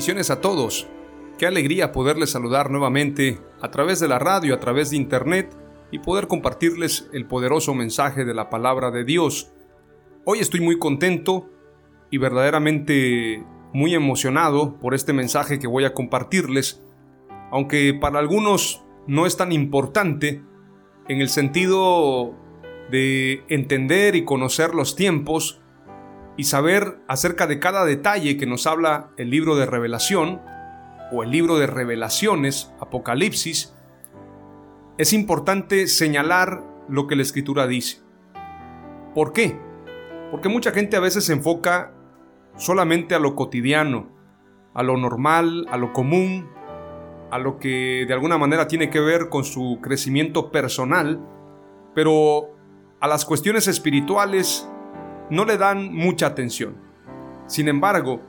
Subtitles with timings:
[0.00, 0.88] Bendiciones a todos.
[1.36, 5.54] Qué alegría poderles saludar nuevamente a través de la radio, a través de internet
[5.90, 9.52] y poder compartirles el poderoso mensaje de la palabra de Dios.
[10.24, 11.50] Hoy estoy muy contento
[12.10, 16.82] y verdaderamente muy emocionado por este mensaje que voy a compartirles,
[17.50, 20.42] aunque para algunos no es tan importante
[21.08, 22.34] en el sentido
[22.90, 25.60] de entender y conocer los tiempos
[26.40, 30.40] y saber acerca de cada detalle que nos habla el libro de revelación
[31.12, 33.74] o el libro de revelaciones, Apocalipsis,
[34.96, 38.00] es importante señalar lo que la escritura dice.
[39.14, 39.60] ¿Por qué?
[40.30, 41.92] Porque mucha gente a veces se enfoca
[42.56, 44.08] solamente a lo cotidiano,
[44.72, 46.48] a lo normal, a lo común,
[47.30, 51.20] a lo que de alguna manera tiene que ver con su crecimiento personal,
[51.94, 52.56] pero
[52.98, 54.66] a las cuestiones espirituales
[55.30, 56.76] no le dan mucha atención.
[57.46, 58.20] Sin embargo,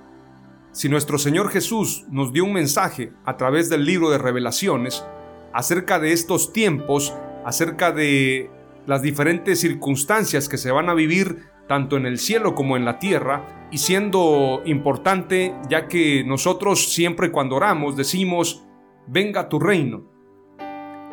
[0.71, 5.03] si nuestro Señor Jesús nos dio un mensaje a través del libro de revelaciones
[5.53, 7.13] acerca de estos tiempos,
[7.45, 8.49] acerca de
[8.85, 12.99] las diferentes circunstancias que se van a vivir tanto en el cielo como en la
[12.99, 18.65] tierra, y siendo importante ya que nosotros siempre cuando oramos decimos,
[19.07, 20.03] venga tu reino,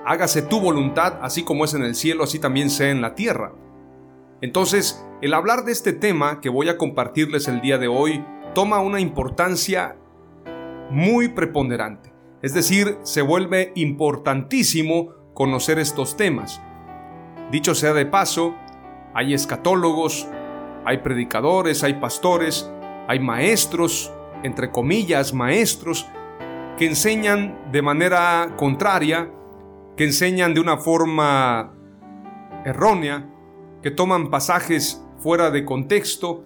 [0.04, 3.52] hágase tu voluntad, así como es en el cielo, así también sea en la tierra.
[4.40, 8.80] Entonces, el hablar de este tema que voy a compartirles el día de hoy toma
[8.80, 9.96] una importancia
[10.90, 12.12] muy preponderante.
[12.40, 16.60] Es decir, se vuelve importantísimo conocer estos temas.
[17.50, 18.54] Dicho sea de paso,
[19.12, 20.28] hay escatólogos,
[20.84, 22.70] hay predicadores, hay pastores,
[23.08, 24.12] hay maestros,
[24.44, 26.06] entre comillas, maestros,
[26.76, 29.30] que enseñan de manera contraria,
[29.96, 31.74] que enseñan de una forma
[32.64, 33.28] errónea,
[33.82, 36.44] que toman pasajes fuera de contexto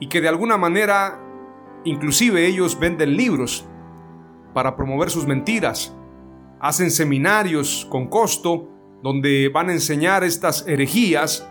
[0.00, 1.20] y que de alguna manera
[1.84, 3.66] inclusive ellos venden libros
[4.54, 5.94] para promover sus mentiras,
[6.60, 8.68] hacen seminarios con costo
[9.02, 11.48] donde van a enseñar estas herejías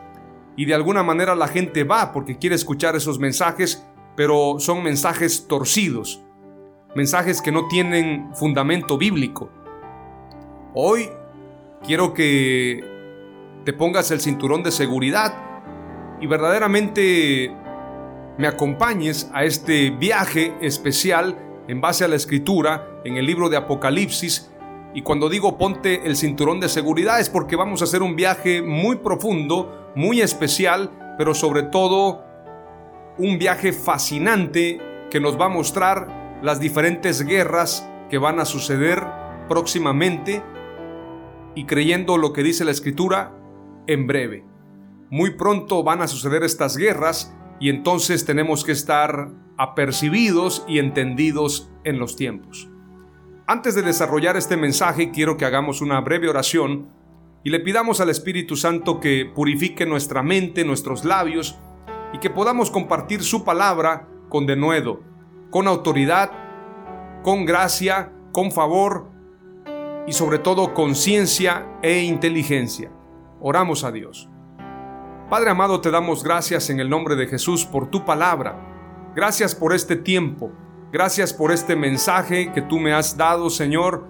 [0.56, 3.86] y de alguna manera la gente va porque quiere escuchar esos mensajes,
[4.16, 6.24] pero son mensajes torcidos,
[6.96, 9.50] mensajes que no tienen fundamento bíblico.
[10.74, 11.10] Hoy
[11.86, 12.91] quiero que
[13.64, 15.34] te pongas el cinturón de seguridad
[16.20, 17.56] y verdaderamente
[18.38, 23.58] me acompañes a este viaje especial en base a la escritura en el libro de
[23.58, 24.52] Apocalipsis.
[24.94, 28.62] Y cuando digo ponte el cinturón de seguridad es porque vamos a hacer un viaje
[28.62, 32.24] muy profundo, muy especial, pero sobre todo
[33.18, 34.80] un viaje fascinante
[35.10, 39.06] que nos va a mostrar las diferentes guerras que van a suceder
[39.48, 40.42] próximamente
[41.54, 43.34] y creyendo lo que dice la escritura
[43.92, 44.52] en breve
[45.12, 51.70] muy pronto van a suceder estas guerras y entonces tenemos que estar apercibidos y entendidos
[51.84, 52.70] en los tiempos.
[53.46, 56.88] Antes de desarrollar este mensaje, quiero que hagamos una breve oración
[57.44, 61.60] y le pidamos al Espíritu Santo que purifique nuestra mente, nuestros labios
[62.14, 65.02] y que podamos compartir su palabra con denuedo,
[65.50, 66.32] con autoridad,
[67.22, 69.12] con gracia, con favor
[70.08, 72.92] y sobre todo con ciencia e inteligencia.
[73.42, 74.30] Oramos a Dios.
[75.28, 79.12] Padre amado, te damos gracias en el nombre de Jesús por tu palabra.
[79.16, 80.52] Gracias por este tiempo.
[80.92, 84.08] Gracias por este mensaje que tú me has dado, Señor.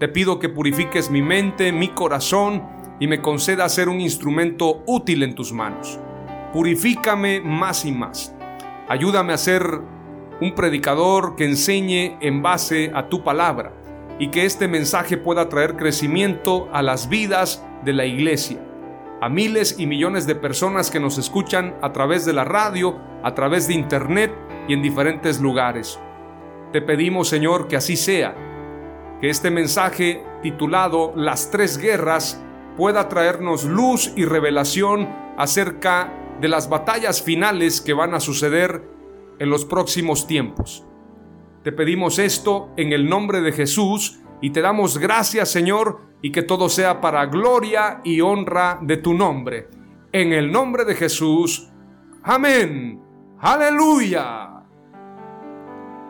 [0.00, 2.64] Te pido que purifiques mi mente, mi corazón
[2.98, 6.00] y me conceda ser un instrumento útil en tus manos.
[6.52, 8.34] Purifícame más y más.
[8.88, 9.64] Ayúdame a ser
[10.40, 13.83] un predicador que enseñe en base a tu palabra
[14.18, 18.58] y que este mensaje pueda traer crecimiento a las vidas de la iglesia,
[19.20, 23.34] a miles y millones de personas que nos escuchan a través de la radio, a
[23.34, 24.32] través de internet
[24.68, 25.98] y en diferentes lugares.
[26.72, 28.34] Te pedimos, Señor, que así sea,
[29.20, 32.40] que este mensaje titulado Las tres guerras
[32.76, 38.82] pueda traernos luz y revelación acerca de las batallas finales que van a suceder
[39.38, 40.84] en los próximos tiempos.
[41.64, 46.42] Te pedimos esto en el nombre de Jesús y te damos gracias Señor y que
[46.42, 49.68] todo sea para gloria y honra de tu nombre.
[50.12, 51.72] En el nombre de Jesús.
[52.22, 53.00] Amén.
[53.40, 54.62] Aleluya.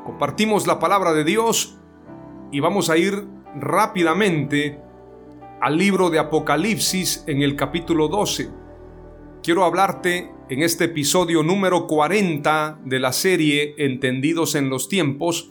[0.04, 1.78] Compartimos la palabra de Dios
[2.50, 3.24] y vamos a ir
[3.54, 4.80] rápidamente
[5.60, 8.50] al libro de Apocalipsis en el capítulo 12.
[9.40, 15.50] Quiero hablarte en este episodio número 40 de la serie Entendidos en los tiempos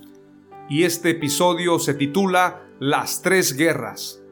[0.69, 4.23] y este episodio se titula Las tres guerras.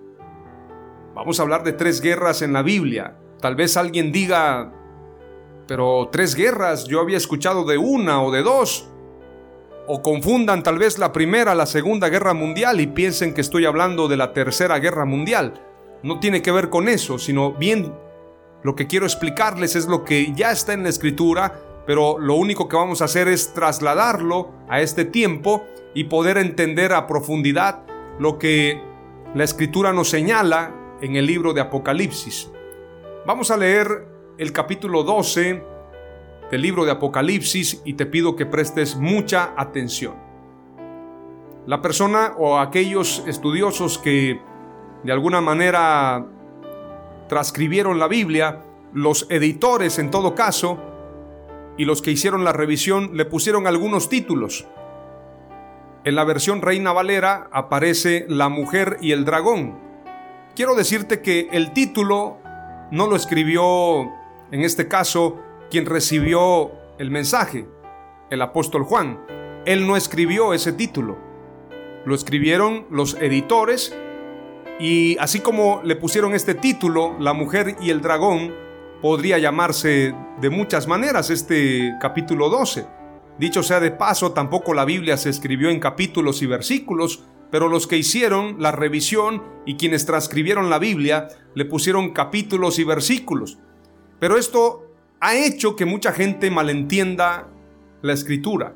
[1.14, 3.18] Vamos a hablar de tres guerras en la Biblia.
[3.42, 4.74] Tal vez alguien diga,
[5.68, 8.88] pero tres guerras, yo había escuchado de una o de dos.
[9.88, 14.08] O confundan tal vez la primera, la segunda guerra mundial y piensen que estoy hablando
[14.08, 15.54] de la tercera guerra mundial
[16.04, 17.94] no tiene que ver con eso, sino bien
[18.64, 22.68] lo que quiero explicarles es lo que ya está en la escritura, pero lo único
[22.68, 27.84] que vamos a hacer es trasladarlo a este tiempo y poder entender a profundidad
[28.20, 28.82] lo que
[29.34, 32.52] la escritura nos señala en el libro de Apocalipsis.
[33.26, 35.64] Vamos a leer el capítulo 12
[36.52, 40.16] del libro de Apocalipsis y te pido que prestes mucha atención.
[41.66, 44.40] La persona o aquellos estudiosos que
[45.04, 46.28] de alguna manera
[47.32, 48.60] transcribieron la Biblia,
[48.92, 50.78] los editores en todo caso,
[51.78, 54.68] y los que hicieron la revisión le pusieron algunos títulos.
[56.04, 59.80] En la versión Reina Valera aparece La mujer y el dragón.
[60.58, 62.40] Quiero decirte que el título
[62.92, 64.12] no lo escribió,
[64.52, 65.40] en este caso,
[65.70, 67.66] quien recibió el mensaje,
[68.30, 69.22] el apóstol Juan.
[69.66, 71.18] Él no escribió ese título.
[72.04, 73.96] Lo escribieron los editores
[74.80, 78.54] y así como le pusieron este título, La mujer y el dragón,
[79.02, 82.86] podría llamarse de muchas maneras este capítulo 12.
[83.40, 87.88] Dicho sea de paso, tampoco la Biblia se escribió en capítulos y versículos, pero los
[87.88, 93.58] que hicieron la revisión y quienes transcribieron la Biblia le pusieron capítulos y versículos.
[94.20, 94.86] Pero esto
[95.20, 97.48] ha hecho que mucha gente malentienda
[98.02, 98.76] la escritura,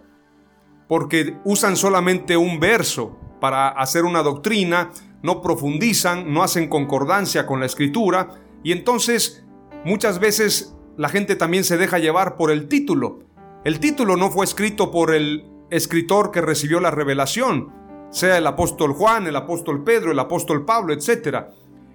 [0.88, 4.92] porque usan solamente un verso para hacer una doctrina
[5.26, 8.30] no profundizan, no hacen concordancia con la escritura
[8.64, 9.44] y entonces
[9.84, 13.20] muchas veces la gente también se deja llevar por el título.
[13.64, 17.74] El título no fue escrito por el escritor que recibió la revelación,
[18.12, 21.48] sea el apóstol Juan, el apóstol Pedro, el apóstol Pablo, etc.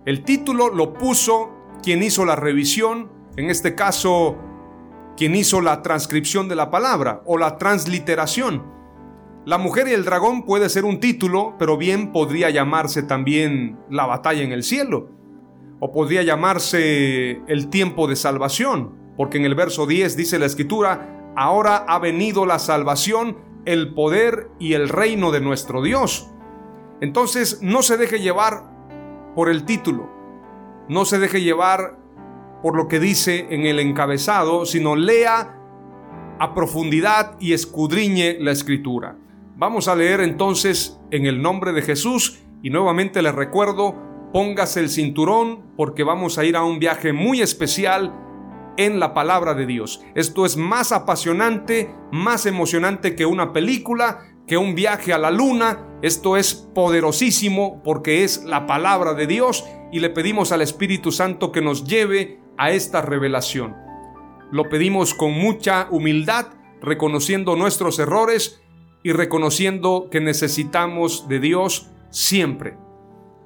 [0.04, 1.50] El título lo puso
[1.82, 4.36] quien hizo la revisión, en este caso
[5.16, 8.79] quien hizo la transcripción de la palabra o la transliteración.
[9.46, 14.04] La mujer y el dragón puede ser un título, pero bien podría llamarse también la
[14.04, 15.08] batalla en el cielo.
[15.80, 21.32] O podría llamarse el tiempo de salvación, porque en el verso 10 dice la escritura,
[21.36, 26.28] ahora ha venido la salvación, el poder y el reino de nuestro Dios.
[27.00, 28.64] Entonces no se deje llevar
[29.34, 30.10] por el título,
[30.86, 31.98] no se deje llevar
[32.62, 35.56] por lo que dice en el encabezado, sino lea
[36.38, 39.16] a profundidad y escudriñe la escritura.
[39.60, 43.94] Vamos a leer entonces en el nombre de Jesús y nuevamente les recuerdo,
[44.32, 48.10] póngase el cinturón porque vamos a ir a un viaje muy especial
[48.78, 50.00] en la palabra de Dios.
[50.14, 55.98] Esto es más apasionante, más emocionante que una película, que un viaje a la luna.
[56.00, 61.52] Esto es poderosísimo porque es la palabra de Dios y le pedimos al Espíritu Santo
[61.52, 63.76] que nos lleve a esta revelación.
[64.52, 66.46] Lo pedimos con mucha humildad,
[66.80, 68.62] reconociendo nuestros errores
[69.02, 72.76] y reconociendo que necesitamos de Dios siempre.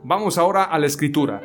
[0.02, 1.42] Vamos ahora a la escritura.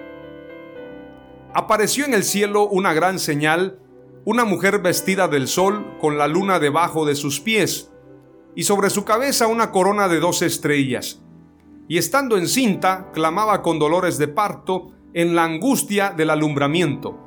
[1.53, 3.79] Apareció en el cielo una gran señal,
[4.25, 7.91] una mujer vestida del sol con la luna debajo de sus pies,
[8.55, 11.21] y sobre su cabeza una corona de dos estrellas.
[11.87, 17.17] Y estando encinta, clamaba con dolores de parto en la angustia del alumbramiento.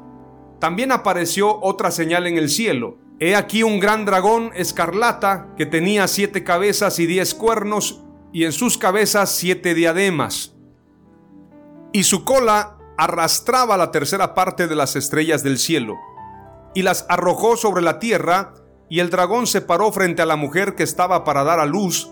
[0.61, 6.09] También apareció otra señal en el cielo, He aquí un gran dragón escarlata que tenía
[6.09, 8.03] siete cabezas y diez cuernos,
[8.33, 10.57] y en sus cabezas siete diademas.
[11.93, 15.95] Y su cola arrastraba la tercera parte de las estrellas del cielo,
[16.75, 18.55] y las arrojó sobre la tierra,
[18.89, 22.11] y el dragón se paró frente a la mujer que estaba para dar a luz,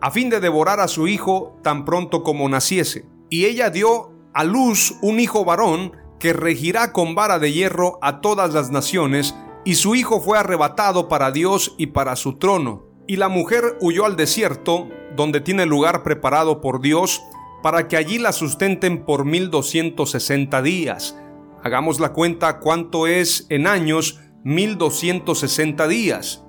[0.00, 3.06] a fin de devorar a su hijo tan pronto como naciese.
[3.30, 8.20] Y ella dio a luz un hijo varón que regirá con vara de hierro a
[8.20, 9.36] todas las naciones,
[9.68, 12.86] y su hijo fue arrebatado para Dios y para su trono.
[13.06, 17.20] Y la mujer huyó al desierto, donde tiene lugar preparado por Dios,
[17.62, 21.18] para que allí la sustenten por 1260 días.
[21.62, 26.46] Hagamos la cuenta cuánto es en años 1260 días.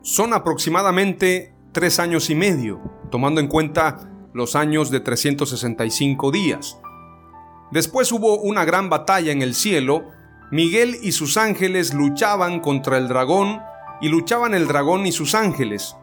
[0.00, 2.80] Son aproximadamente tres años y medio,
[3.10, 6.78] tomando en cuenta los años de 365 días.
[7.70, 10.04] Después hubo una gran batalla en el cielo,
[10.50, 13.60] Miguel y sus ángeles luchaban contra el dragón,
[14.00, 15.96] y luchaban el dragón y sus ángeles,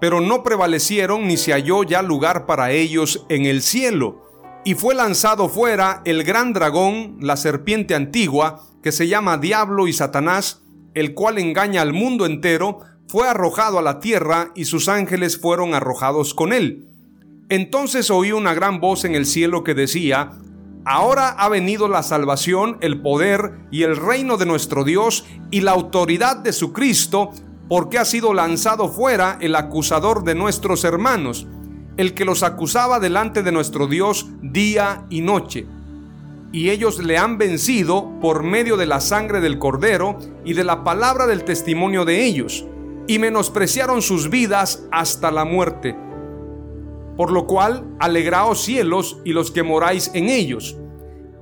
[0.00, 4.22] pero no prevalecieron ni se halló ya lugar para ellos en el cielo,
[4.64, 9.92] y fue lanzado fuera el gran dragón, la serpiente antigua, que se llama Diablo y
[9.92, 10.62] Satanás,
[10.94, 15.74] el cual engaña al mundo entero, fue arrojado a la tierra y sus ángeles fueron
[15.74, 16.86] arrojados con él.
[17.48, 20.32] Entonces oí una gran voz en el cielo que decía,
[20.84, 25.72] Ahora ha venido la salvación, el poder y el reino de nuestro Dios y la
[25.72, 27.30] autoridad de su Cristo,
[27.68, 31.46] porque ha sido lanzado fuera el acusador de nuestros hermanos,
[31.96, 35.66] el que los acusaba delante de nuestro Dios día y noche
[36.54, 40.84] y ellos le han vencido por medio de la sangre del cordero y de la
[40.84, 42.64] palabra del testimonio de ellos,
[43.08, 45.96] y menospreciaron sus vidas hasta la muerte.
[47.16, 50.76] Por lo cual, alegraos cielos y los que moráis en ellos.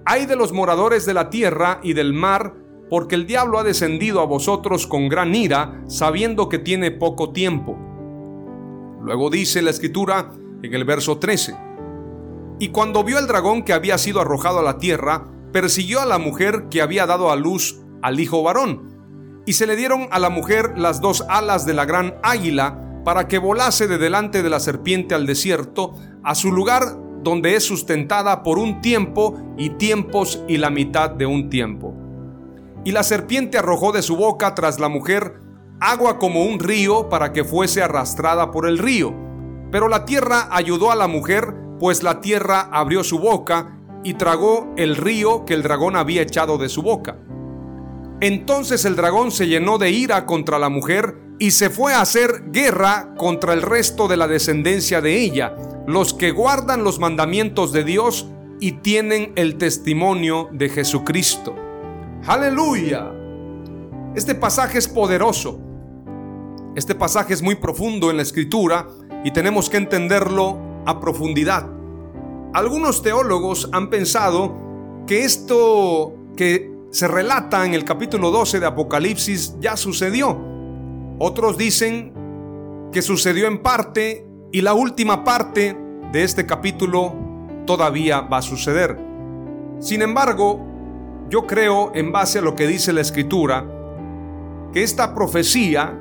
[0.05, 2.55] Hay de los moradores de la tierra y del mar,
[2.91, 7.79] porque el diablo ha descendido a vosotros con gran ira, sabiendo que tiene poco tiempo.
[9.01, 10.31] Luego dice la escritura
[10.63, 11.57] en el verso 13,
[12.59, 16.19] y cuando vio el dragón que había sido arrojado a la tierra, persiguió a la
[16.19, 19.43] mujer que había dado a luz al hijo varón.
[19.47, 23.29] Y se le dieron a la mujer las dos alas de la gran águila para
[23.29, 28.43] que volase de delante de la serpiente al desierto, a su lugar donde es sustentada
[28.43, 31.95] por un tiempo y tiempos y la mitad de un tiempo.
[32.85, 35.41] Y la serpiente arrojó de su boca tras la mujer
[35.81, 39.15] agua como un río para que fuese arrastrada por el río.
[39.71, 44.73] Pero la tierra ayudó a la mujer pues la tierra abrió su boca y tragó
[44.77, 47.19] el río que el dragón había echado de su boca.
[48.21, 52.53] Entonces el dragón se llenó de ira contra la mujer y se fue a hacer
[52.53, 55.57] guerra contra el resto de la descendencia de ella,
[55.89, 58.29] los que guardan los mandamientos de Dios
[58.61, 61.53] y tienen el testimonio de Jesucristo.
[62.29, 63.11] Aleluya.
[64.15, 65.59] Este pasaje es poderoso.
[66.77, 68.87] Este pasaje es muy profundo en la escritura
[69.25, 71.69] y tenemos que entenderlo a profundidad.
[72.55, 74.55] Algunos teólogos han pensado
[75.09, 80.52] que esto que se relata en el capítulo 12 de Apocalipsis ya sucedió.
[81.19, 82.13] Otros dicen
[82.93, 85.77] que sucedió en parte y la última parte
[86.13, 87.15] de este capítulo
[87.67, 88.99] todavía va a suceder.
[89.79, 90.61] Sin embargo,
[91.31, 93.67] yo creo, en base a lo que dice la escritura,
[94.73, 96.01] que esta profecía,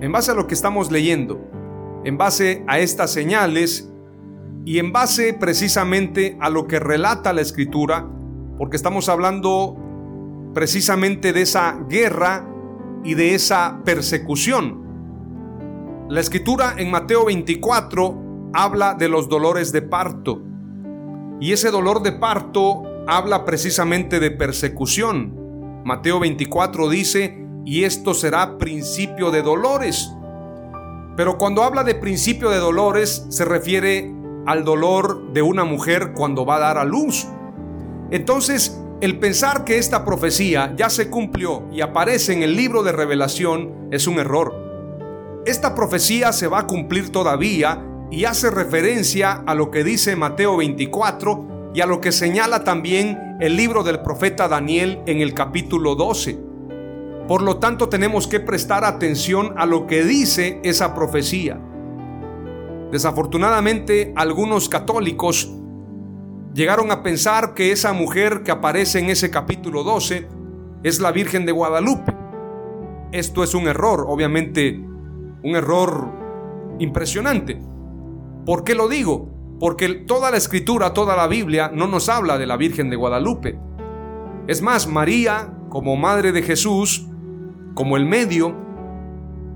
[0.00, 1.40] en base a lo que estamos leyendo,
[2.04, 3.90] en base a estas señales
[4.64, 8.08] y en base precisamente a lo que relata la escritura,
[8.58, 9.76] porque estamos hablando
[10.54, 12.46] precisamente de esa guerra
[13.04, 14.82] y de esa persecución.
[16.08, 20.42] La escritura en Mateo 24 habla de los dolores de parto.
[21.40, 25.82] Y ese dolor de parto habla precisamente de persecución.
[25.84, 30.12] Mateo 24 dice, y esto será principio de dolores.
[31.16, 34.12] Pero cuando habla de principio de dolores se refiere
[34.46, 37.26] al dolor de una mujer cuando va a dar a luz.
[38.10, 42.92] Entonces, el pensar que esta profecía ya se cumplió y aparece en el libro de
[42.92, 45.42] revelación es un error.
[45.44, 50.56] Esta profecía se va a cumplir todavía y hace referencia a lo que dice Mateo
[50.56, 55.96] 24 y a lo que señala también el libro del profeta Daniel en el capítulo
[55.96, 56.38] 12.
[57.26, 61.60] Por lo tanto, tenemos que prestar atención a lo que dice esa profecía.
[62.92, 65.50] Desafortunadamente, algunos católicos
[66.54, 70.28] llegaron a pensar que esa mujer que aparece en ese capítulo 12
[70.82, 72.14] es la Virgen de Guadalupe.
[73.12, 74.80] Esto es un error, obviamente
[75.42, 76.12] un error
[76.78, 77.60] impresionante.
[78.44, 79.28] ¿Por qué lo digo?
[79.60, 83.58] Porque toda la escritura, toda la Biblia no nos habla de la Virgen de Guadalupe.
[84.48, 87.06] Es más, María, como madre de Jesús,
[87.74, 88.56] como el medio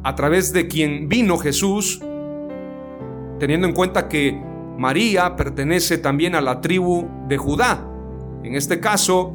[0.04, 2.00] a través de quien vino Jesús,
[3.40, 4.40] teniendo en cuenta que
[4.78, 7.85] María pertenece también a la tribu de Judá.
[8.42, 9.35] En este caso,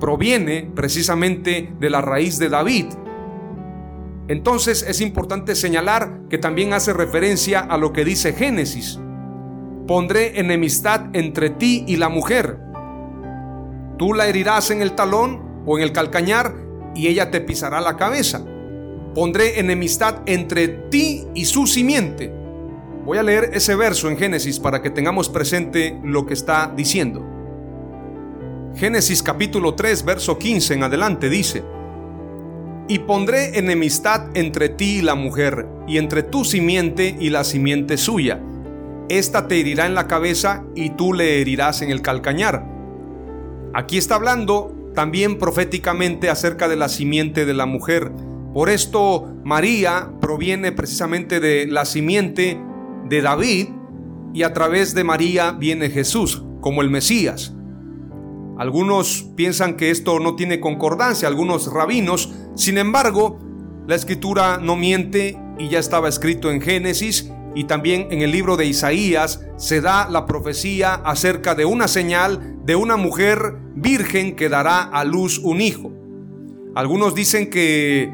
[0.00, 2.86] proviene precisamente de la raíz de David.
[4.26, 8.98] Entonces es importante señalar que también hace referencia a lo que dice Génesis.
[9.86, 12.58] Pondré enemistad entre ti y la mujer.
[13.98, 16.54] Tú la herirás en el talón o en el calcañar
[16.94, 18.44] y ella te pisará la cabeza.
[19.14, 22.41] Pondré enemistad entre ti y su simiente.
[23.04, 27.26] Voy a leer ese verso en Génesis para que tengamos presente lo que está diciendo.
[28.76, 31.64] Génesis capítulo 3, verso 15 en adelante dice,
[32.86, 37.96] Y pondré enemistad entre ti y la mujer, y entre tu simiente y la simiente
[37.96, 38.40] suya.
[39.08, 42.64] Esta te herirá en la cabeza y tú le herirás en el calcañar.
[43.74, 48.12] Aquí está hablando también proféticamente acerca de la simiente de la mujer.
[48.54, 52.60] Por esto María proviene precisamente de la simiente
[53.08, 53.68] de David
[54.34, 57.54] y a través de María viene Jesús como el Mesías.
[58.58, 63.38] Algunos piensan que esto no tiene concordancia, algunos rabinos, sin embargo,
[63.86, 68.56] la escritura no miente y ya estaba escrito en Génesis y también en el libro
[68.56, 74.48] de Isaías se da la profecía acerca de una señal de una mujer virgen que
[74.48, 75.92] dará a luz un hijo.
[76.74, 78.12] Algunos dicen que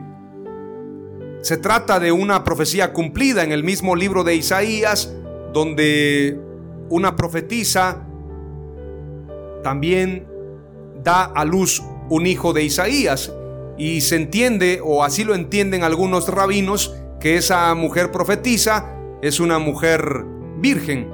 [1.48, 5.14] se trata de una profecía cumplida en el mismo libro de Isaías,
[5.54, 6.38] donde
[6.90, 8.06] una profetisa
[9.62, 10.26] también
[11.02, 13.32] da a luz un hijo de Isaías.
[13.78, 18.84] Y se entiende, o así lo entienden algunos rabinos, que esa mujer profetiza
[19.22, 20.26] es una mujer
[20.58, 21.10] virgen.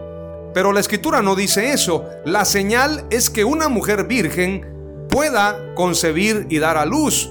[0.53, 2.07] Pero la escritura no dice eso.
[2.25, 4.67] La señal es que una mujer virgen
[5.09, 7.31] pueda concebir y dar a luz.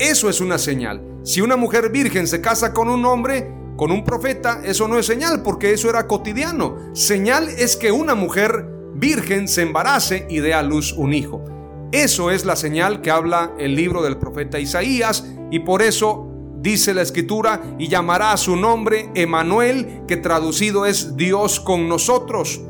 [0.00, 1.09] Eso es una señal.
[1.30, 5.06] Si una mujer virgen se casa con un hombre, con un profeta, eso no es
[5.06, 6.92] señal porque eso era cotidiano.
[6.92, 11.44] Señal es que una mujer virgen se embarace y dé a luz un hijo.
[11.92, 16.94] Eso es la señal que habla el libro del profeta Isaías y por eso dice
[16.94, 22.60] la escritura y llamará a su nombre Emanuel, que traducido es Dios con nosotros.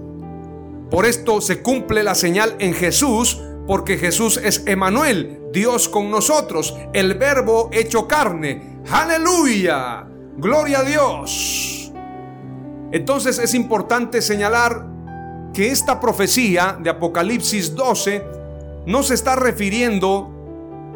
[0.90, 6.76] Por esto se cumple la señal en Jesús, porque Jesús es Emanuel, Dios con nosotros,
[6.92, 8.80] el verbo hecho carne.
[8.90, 10.06] Aleluya.
[10.36, 11.92] Gloria a Dios.
[12.92, 14.86] Entonces es importante señalar
[15.52, 18.24] que esta profecía de Apocalipsis 12
[18.86, 20.30] no se está refiriendo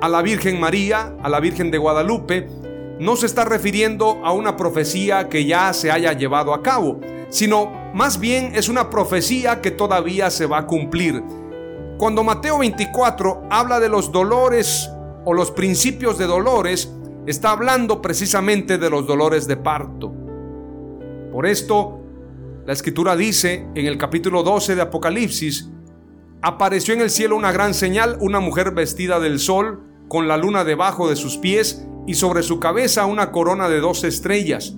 [0.00, 2.48] a la Virgen María, a la Virgen de Guadalupe,
[2.98, 7.72] no se está refiriendo a una profecía que ya se haya llevado a cabo, sino
[7.92, 11.22] más bien es una profecía que todavía se va a cumplir.
[12.04, 14.90] Cuando Mateo 24 habla de los dolores
[15.24, 16.92] o los principios de dolores,
[17.26, 20.12] está hablando precisamente de los dolores de parto.
[21.32, 22.02] Por esto,
[22.66, 25.70] la escritura dice en el capítulo 12 de Apocalipsis,
[26.42, 30.62] apareció en el cielo una gran señal, una mujer vestida del sol, con la luna
[30.62, 34.76] debajo de sus pies y sobre su cabeza una corona de dos estrellas.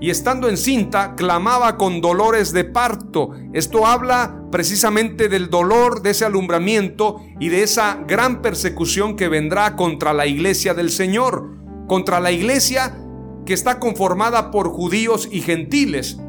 [0.00, 3.30] Y estando encinta, clamaba con dolores de parto.
[3.52, 9.74] Esto habla precisamente del dolor de ese alumbramiento y de esa gran persecución que vendrá
[9.74, 11.56] contra la iglesia del Señor,
[11.88, 12.96] contra la iglesia
[13.46, 16.20] que está conformada por judíos y gentiles,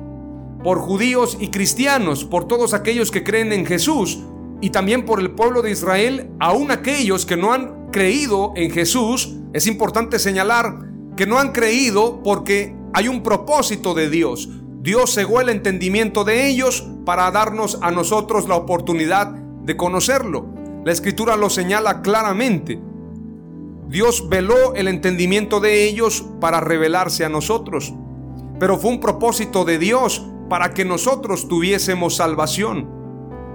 [0.63, 4.17] por judíos y cristianos, por todos aquellos que creen en Jesús,
[4.59, 9.35] y también por el pueblo de Israel, aun aquellos que no han creído en Jesús,
[9.53, 10.79] es importante señalar
[11.15, 14.49] que no han creído porque hay un propósito de Dios.
[14.86, 20.45] Dios cegó el entendimiento de ellos para darnos a nosotros la oportunidad de conocerlo.
[20.86, 22.80] La escritura lo señala claramente.
[23.88, 27.95] Dios veló el entendimiento de ellos para revelarse a nosotros.
[28.60, 32.88] Pero fue un propósito de Dios para que nosotros tuviésemos salvación.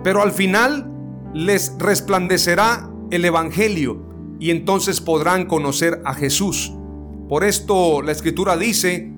[0.03, 0.90] Pero al final
[1.33, 4.03] les resplandecerá el Evangelio
[4.40, 6.73] y entonces podrán conocer a Jesús.
[7.29, 9.12] Por esto la escritura dice,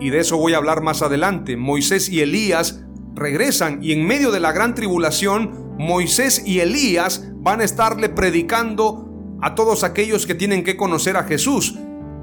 [0.00, 4.30] y de eso voy a hablar más adelante, Moisés y Elías regresan y en medio
[4.30, 9.08] de la gran tribulación, Moisés y Elías van a estarle predicando
[9.42, 11.78] a todos aquellos que tienen que conocer a Jesús.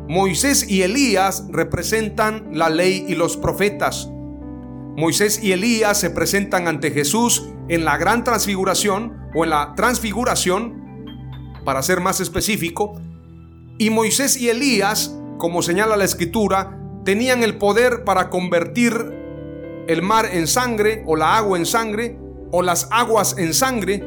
[0.07, 4.09] Moisés y Elías representan la ley y los profetas.
[4.95, 10.83] Moisés y Elías se presentan ante Jesús en la gran transfiguración o en la transfiguración,
[11.65, 13.01] para ser más específico,
[13.79, 18.93] y Moisés y Elías, como señala la escritura, tenían el poder para convertir
[19.87, 22.17] el mar en sangre o la agua en sangre
[22.51, 24.03] o las aguas en sangre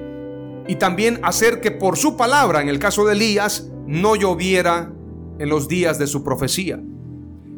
[0.69, 4.93] y también hacer que por su palabra, en el caso de Elías, no lloviera
[5.39, 6.81] en los días de su profecía.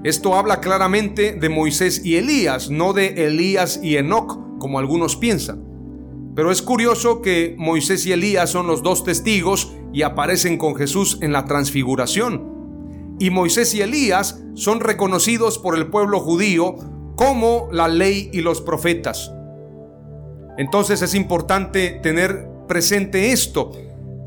[0.04, 5.64] Esto habla claramente de Moisés y Elías, no de Elías y Enoc, como algunos piensan.
[6.34, 11.18] Pero es curioso que Moisés y Elías son los dos testigos y aparecen con Jesús
[11.20, 12.57] en la transfiguración.
[13.18, 16.76] Y Moisés y Elías son reconocidos por el pueblo judío
[17.16, 19.32] como la ley y los profetas.
[20.56, 23.72] Entonces es importante tener presente esto,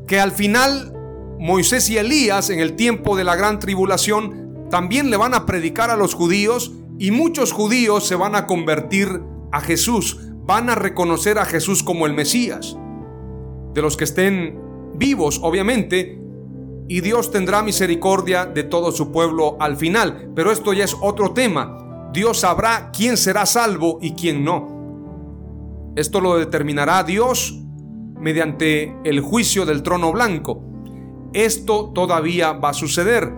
[0.06, 0.92] que al final
[1.38, 5.90] Moisés y Elías en el tiempo de la gran tribulación también le van a predicar
[5.90, 11.38] a los judíos y muchos judíos se van a convertir a Jesús, van a reconocer
[11.38, 12.76] a Jesús como el Mesías.
[13.74, 14.58] De los que estén
[14.94, 16.21] vivos, obviamente,
[16.88, 20.30] y Dios tendrá misericordia de todo su pueblo al final.
[20.34, 22.10] Pero esto ya es otro tema.
[22.12, 25.92] Dios sabrá quién será salvo y quién no.
[25.96, 27.58] Esto lo determinará Dios
[28.18, 30.62] mediante el juicio del trono blanco.
[31.32, 33.32] Esto todavía va a suceder.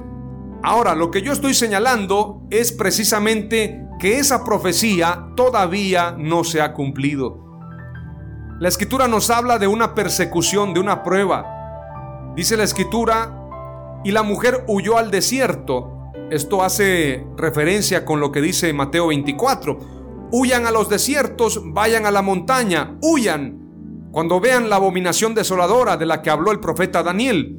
[0.63, 6.73] Ahora, lo que yo estoy señalando es precisamente que esa profecía todavía no se ha
[6.73, 7.45] cumplido.
[8.61, 11.54] La escritura nos habla de una persecución, de una prueba.
[12.35, 13.45] Dice la escritura,
[14.05, 16.13] y la mujer huyó al desierto.
[16.31, 19.79] Esto hace referencia con lo que dice Mateo 24.
[20.31, 23.63] Huyan a los desiertos, vayan a la montaña, huyan
[24.13, 27.59] cuando vean la abominación desoladora de la que habló el profeta Daniel.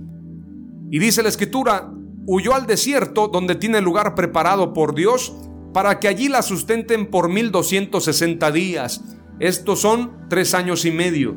[0.92, 1.92] Y dice la escritura,
[2.28, 5.36] huyó al desierto donde tiene lugar preparado por Dios
[5.74, 9.04] para que allí la sustenten por 1260 días.
[9.40, 11.36] Estos son tres años y medio.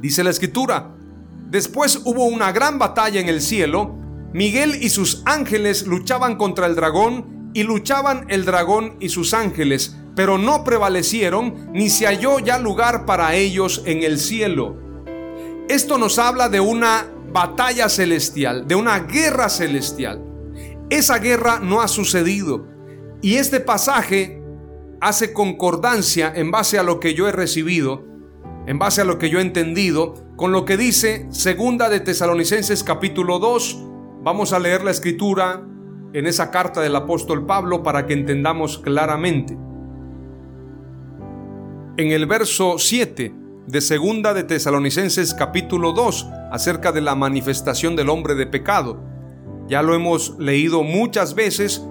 [0.00, 0.95] Dice la escritura,
[1.48, 3.96] después hubo una gran batalla en el cielo,
[4.32, 9.96] Miguel y sus ángeles luchaban contra el dragón y luchaban el dragón y sus ángeles,
[10.14, 14.76] pero no prevalecieron ni se halló ya lugar para ellos en el cielo.
[15.68, 20.22] Esto nos habla de una batalla celestial, de una guerra celestial.
[20.90, 22.66] Esa guerra no ha sucedido.
[23.22, 24.40] Y este pasaje
[25.00, 28.04] hace concordancia en base a lo que yo he recibido,
[28.66, 32.82] en base a lo que yo he entendido, con lo que dice Segunda de Tesalonicenses
[32.82, 33.84] capítulo 2.
[34.22, 35.62] Vamos a leer la escritura
[36.12, 39.56] en esa carta del apóstol Pablo para que entendamos claramente.
[41.96, 43.34] En el verso 7
[43.68, 49.00] de Segunda de Tesalonicenses capítulo 2 acerca de la manifestación del hombre de pecado.
[49.68, 51.86] Ya lo hemos leído muchas veces.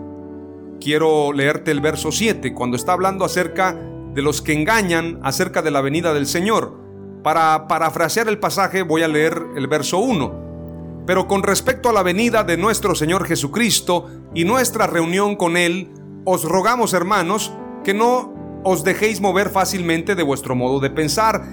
[0.81, 3.79] Quiero leerte el verso 7 cuando está hablando acerca
[4.15, 6.79] de los que engañan acerca de la venida del Señor.
[7.21, 11.03] Para parafrasear el pasaje voy a leer el verso 1.
[11.05, 15.91] Pero con respecto a la venida de nuestro Señor Jesucristo y nuestra reunión con Él,
[16.23, 21.45] os rogamos hermanos que no os dejéis mover fácilmente de vuestro modo de pensar,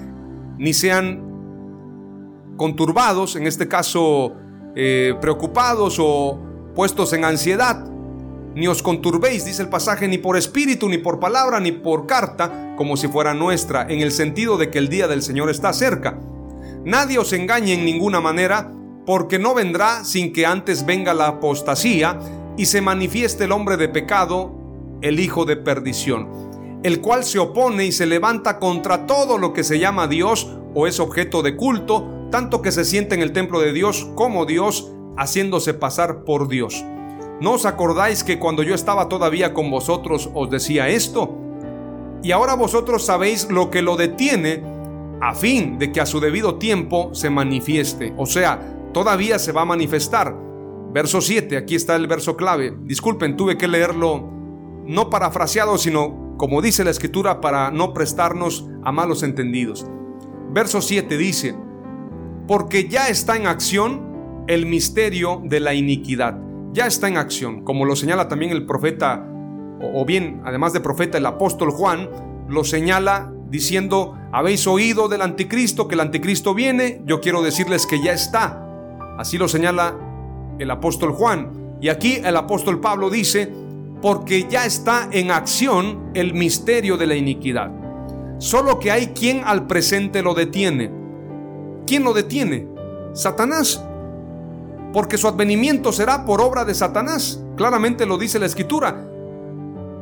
[0.57, 1.23] ni sean
[2.57, 4.35] conturbados, en este caso
[4.77, 6.39] eh, preocupados o
[6.75, 7.85] puestos en ansiedad.
[8.55, 12.75] Ni os conturbéis, dice el pasaje, ni por espíritu, ni por palabra, ni por carta,
[12.77, 16.19] como si fuera nuestra, en el sentido de que el día del Señor está cerca.
[16.85, 18.71] Nadie os engañe en ninguna manera,
[19.07, 22.19] porque no vendrá sin que antes venga la apostasía
[22.57, 24.53] y se manifieste el hombre de pecado,
[25.01, 26.29] el hijo de perdición,
[26.83, 30.87] el cual se opone y se levanta contra todo lo que se llama Dios o
[30.87, 34.93] es objeto de culto, tanto que se siente en el templo de Dios como Dios,
[35.17, 36.85] haciéndose pasar por Dios.
[37.43, 41.35] ¿No os acordáis que cuando yo estaba todavía con vosotros os decía esto?
[42.23, 44.63] Y ahora vosotros sabéis lo que lo detiene
[45.21, 48.15] a fin de que a su debido tiempo se manifieste.
[48.17, 50.37] O sea, todavía se va a manifestar.
[50.93, 52.77] Verso 7, aquí está el verso clave.
[52.85, 54.23] Disculpen, tuve que leerlo
[54.87, 59.85] no parafraseado, sino como dice la escritura para no prestarnos a malos entendidos.
[60.53, 61.57] Verso 7 dice,
[62.47, 66.52] porque ya está en acción el misterio de la iniquidad.
[66.73, 69.27] Ya está en acción, como lo señala también el profeta,
[69.81, 72.09] o bien, además de profeta, el apóstol Juan,
[72.49, 78.03] lo señala diciendo, habéis oído del anticristo, que el anticristo viene, yo quiero decirles que
[78.03, 78.67] ya está.
[79.19, 79.97] Así lo señala
[80.59, 81.77] el apóstol Juan.
[81.81, 83.53] Y aquí el apóstol Pablo dice,
[84.01, 87.71] porque ya está en acción el misterio de la iniquidad.
[88.39, 91.03] Solo que hay quien al presente lo detiene
[91.87, 92.69] ¿Quién lo detiene?
[93.13, 93.85] Satanás.
[94.93, 97.41] Porque su advenimiento será por obra de Satanás.
[97.57, 99.09] Claramente lo dice la escritura.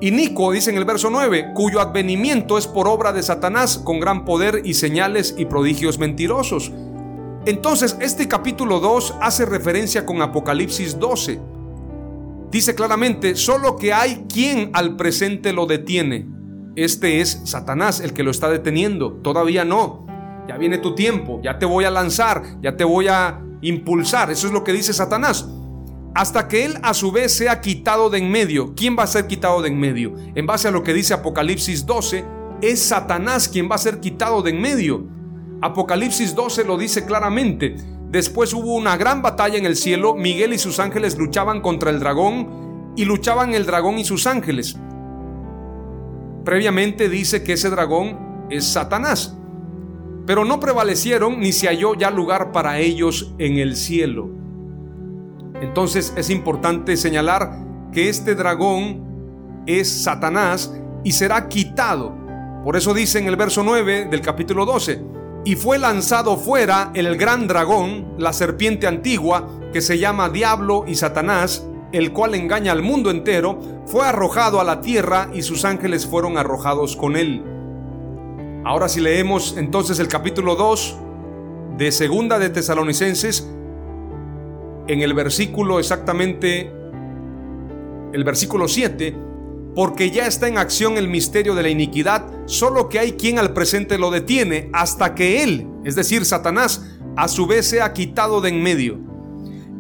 [0.00, 4.00] Y Nico dice en el verso 9, cuyo advenimiento es por obra de Satanás con
[4.00, 6.72] gran poder y señales y prodigios mentirosos.
[7.44, 11.40] Entonces, este capítulo 2 hace referencia con Apocalipsis 12.
[12.50, 16.26] Dice claramente, solo que hay quien al presente lo detiene.
[16.76, 19.12] Este es Satanás el que lo está deteniendo.
[19.22, 20.10] Todavía no
[20.50, 24.30] ya viene tu tiempo, ya te voy a lanzar, ya te voy a impulsar.
[24.30, 25.48] Eso es lo que dice Satanás.
[26.14, 28.74] Hasta que él a su vez sea quitado de en medio.
[28.74, 30.14] ¿Quién va a ser quitado de en medio?
[30.34, 32.24] En base a lo que dice Apocalipsis 12,
[32.62, 35.06] es Satanás quien va a ser quitado de en medio.
[35.62, 37.76] Apocalipsis 12 lo dice claramente.
[38.10, 42.00] después hubo una gran batalla en el cielo, Miguel y sus ángeles luchaban contra el
[42.00, 44.76] dragón y luchaban el dragón y sus ángeles.
[46.44, 49.36] Previamente dice que ese dragón es Satanás,
[50.30, 54.30] pero no prevalecieron ni se halló ya lugar para ellos en el cielo.
[55.60, 57.50] Entonces es importante señalar
[57.90, 62.14] que este dragón es Satanás y será quitado.
[62.62, 65.02] Por eso dice en el verso 9 del capítulo 12,
[65.44, 70.94] y fue lanzado fuera el gran dragón, la serpiente antigua, que se llama Diablo y
[70.94, 76.06] Satanás, el cual engaña al mundo entero, fue arrojado a la tierra y sus ángeles
[76.06, 77.49] fueron arrojados con él.
[78.62, 80.96] Ahora si leemos entonces el capítulo 2
[81.78, 83.48] de Segunda de Tesalonicenses,
[84.86, 86.70] en el versículo exactamente,
[88.12, 89.16] el versículo 7,
[89.74, 93.54] porque ya está en acción el misterio de la iniquidad, solo que hay quien al
[93.54, 96.84] presente lo detiene hasta que él, es decir, Satanás,
[97.16, 98.98] a su vez sea quitado de en medio.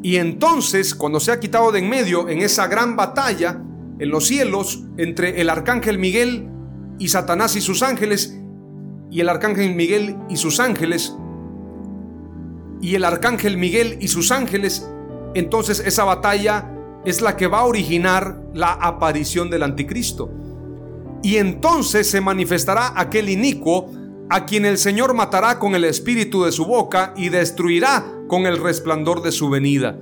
[0.02, 3.60] Y entonces, cuando sea quitado de en medio, en esa gran batalla
[3.98, 6.48] en los cielos entre el arcángel Miguel
[6.98, 8.39] y Satanás y sus ángeles,
[9.10, 11.14] y el arcángel Miguel y sus ángeles,
[12.80, 14.88] y el arcángel Miguel y sus ángeles,
[15.34, 16.70] entonces esa batalla
[17.04, 20.30] es la que va a originar la aparición del anticristo.
[21.22, 23.90] Y entonces se manifestará aquel inicuo
[24.30, 28.58] a quien el Señor matará con el espíritu de su boca y destruirá con el
[28.58, 29.98] resplandor de su venida.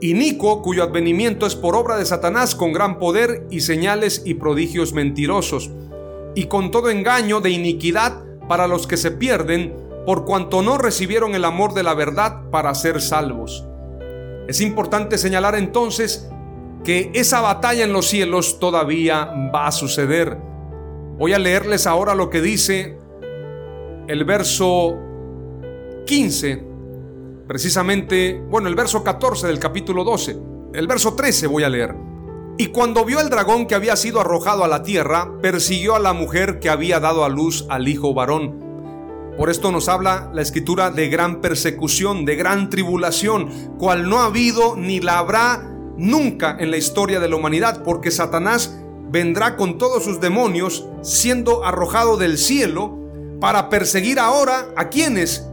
[0.00, 4.92] Inicuo cuyo advenimiento es por obra de Satanás con gran poder y señales y prodigios
[4.92, 5.70] mentirosos,
[6.34, 9.74] y con todo engaño de iniquidad para los que se pierden,
[10.06, 13.64] por cuanto no recibieron el amor de la verdad para ser salvos.
[14.48, 16.28] Es importante señalar entonces
[16.84, 20.36] que esa batalla en los cielos todavía va a suceder.
[21.16, 22.98] Voy a leerles ahora lo que dice
[24.06, 24.98] el verso
[26.04, 26.62] 15,
[27.46, 30.36] precisamente, bueno, el verso 14 del capítulo 12,
[30.74, 31.94] el verso 13 voy a leer.
[32.56, 36.12] Y cuando vio el dragón que había sido arrojado a la tierra, persiguió a la
[36.12, 38.62] mujer que había dado a luz al hijo varón.
[39.36, 44.26] Por esto nos habla la escritura de gran persecución, de gran tribulación, cual no ha
[44.26, 48.76] habido ni la habrá nunca en la historia de la humanidad, porque Satanás
[49.10, 52.96] vendrá con todos sus demonios siendo arrojado del cielo
[53.40, 55.44] para perseguir ahora a quienes,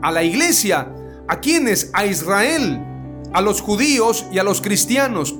[0.00, 0.92] a la iglesia,
[1.26, 2.80] a quienes, a Israel,
[3.32, 5.34] a los judíos y a los cristianos,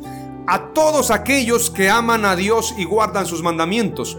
[0.51, 4.19] a todos aquellos que aman a Dios y guardan sus mandamientos.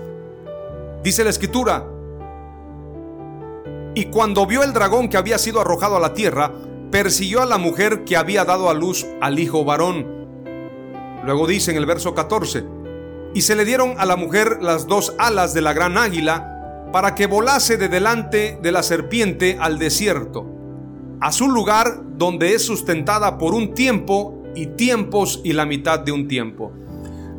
[1.03, 1.85] Dice la escritura,
[3.93, 6.53] y cuando vio el dragón que había sido arrojado a la tierra,
[6.89, 10.07] persiguió a la mujer que había dado a luz al hijo varón.
[11.25, 12.63] Luego dice en el verso 14,
[13.33, 17.13] y se le dieron a la mujer las dos alas de la gran águila para
[17.13, 20.45] que volase de delante de la serpiente al desierto,
[21.19, 26.11] a su lugar donde es sustentada por un tiempo y tiempos y la mitad de
[26.11, 26.71] un tiempo.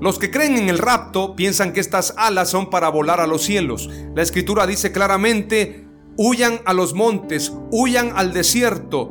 [0.00, 3.42] Los que creen en el rapto piensan que estas alas son para volar a los
[3.42, 3.88] cielos.
[4.14, 9.10] La escritura dice claramente Huyan a los montes, huyan al desierto.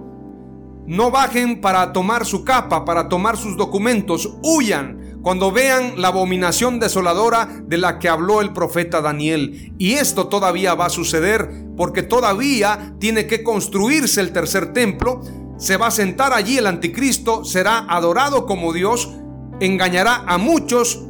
[0.85, 4.37] No bajen para tomar su capa, para tomar sus documentos.
[4.43, 9.73] Huyan cuando vean la abominación desoladora de la que habló el profeta Daniel.
[9.77, 15.21] Y esto todavía va a suceder porque todavía tiene que construirse el tercer templo.
[15.57, 19.11] Se va a sentar allí el anticristo, será adorado como Dios,
[19.59, 21.03] engañará a muchos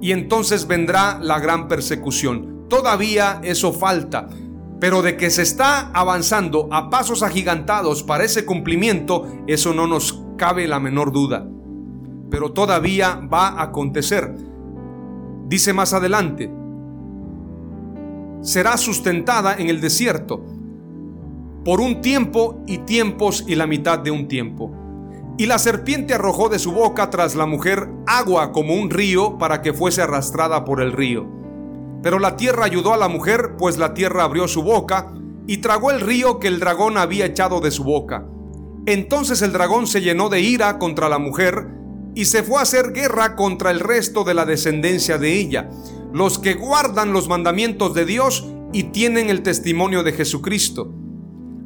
[0.00, 2.66] y entonces vendrá la gran persecución.
[2.68, 4.28] Todavía eso falta.
[4.80, 10.22] Pero de que se está avanzando a pasos agigantados para ese cumplimiento, eso no nos
[10.38, 11.48] cabe la menor duda.
[12.30, 14.34] Pero todavía va a acontecer.
[15.46, 16.50] Dice más adelante,
[18.42, 20.44] será sustentada en el desierto
[21.64, 24.72] por un tiempo y tiempos y la mitad de un tiempo.
[25.36, 29.62] Y la serpiente arrojó de su boca tras la mujer agua como un río para
[29.62, 31.26] que fuese arrastrada por el río.
[32.02, 35.12] Pero la tierra ayudó a la mujer, pues la tierra abrió su boca
[35.46, 38.26] y tragó el río que el dragón había echado de su boca.
[38.86, 41.68] Entonces el dragón se llenó de ira contra la mujer
[42.18, 45.70] y se fue a hacer guerra contra el resto de la descendencia de ella,
[46.12, 50.92] los que guardan los mandamientos de Dios y tienen el testimonio de Jesucristo.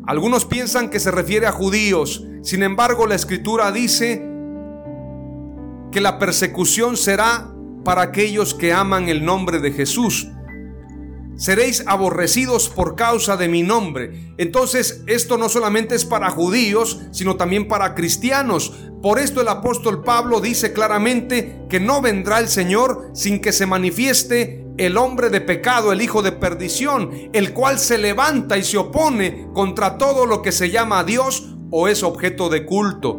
[0.07, 4.29] Algunos piensan que se refiere a judíos, sin embargo la escritura dice
[5.91, 7.51] que la persecución será
[7.83, 10.29] para aquellos que aman el nombre de Jesús.
[11.43, 14.33] Seréis aborrecidos por causa de mi nombre.
[14.39, 18.73] Entonces esto no solamente es para judíos, sino también para cristianos.
[19.03, 23.67] Por esto el apóstol Pablo dice claramente que no vendrá el Señor sin que se
[23.67, 28.79] manifieste el hombre de pecado, el hijo de perdición, el cual se levanta y se
[28.79, 33.19] opone contra todo lo que se llama Dios o es objeto de culto.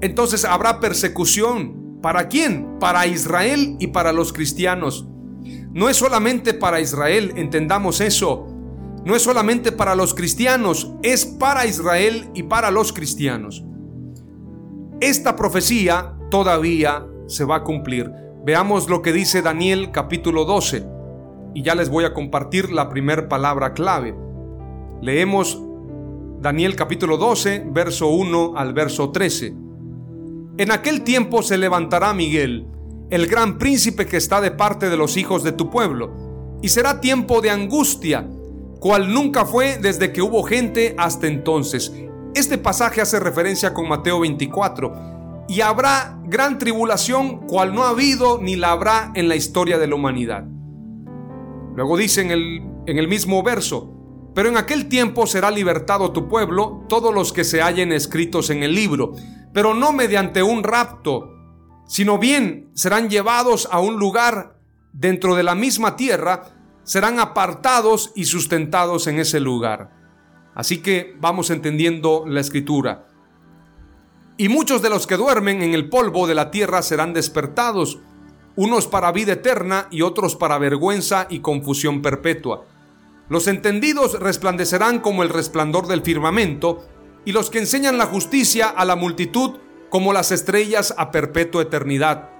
[0.00, 1.98] Entonces habrá persecución.
[2.00, 2.78] ¿Para quién?
[2.78, 5.08] Para Israel y para los cristianos.
[5.76, 8.46] No es solamente para Israel, entendamos eso.
[9.04, 13.62] No es solamente para los cristianos, es para Israel y para los cristianos.
[15.02, 18.10] Esta profecía todavía se va a cumplir.
[18.42, 20.86] Veamos lo que dice Daniel capítulo 12
[21.52, 24.16] y ya les voy a compartir la primera palabra clave.
[25.02, 25.60] Leemos
[26.40, 29.54] Daniel capítulo 12, verso 1 al verso 13.
[30.56, 32.66] En aquel tiempo se levantará Miguel,
[33.10, 37.00] el gran príncipe que está de parte de los hijos de tu pueblo, y será
[37.00, 38.28] tiempo de angustia,
[38.80, 41.92] cual nunca fue desde que hubo gente hasta entonces.
[42.34, 48.40] Este pasaje hace referencia con Mateo 24, y habrá gran tribulación cual no ha habido
[48.42, 50.44] ni la habrá en la historia de la humanidad.
[51.76, 53.92] Luego dice en el, en el mismo verso,
[54.34, 58.64] pero en aquel tiempo será libertado tu pueblo, todos los que se hallen escritos en
[58.64, 59.12] el libro,
[59.54, 61.35] pero no mediante un rapto,
[61.86, 64.56] sino bien serán llevados a un lugar
[64.92, 66.44] dentro de la misma tierra,
[66.84, 69.90] serán apartados y sustentados en ese lugar.
[70.54, 73.06] Así que vamos entendiendo la escritura.
[74.38, 77.98] Y muchos de los que duermen en el polvo de la tierra serán despertados,
[78.54, 82.64] unos para vida eterna y otros para vergüenza y confusión perpetua.
[83.28, 86.86] Los entendidos resplandecerán como el resplandor del firmamento,
[87.24, 89.58] y los que enseñan la justicia a la multitud
[89.90, 92.30] como las estrellas a perpetua eternidad.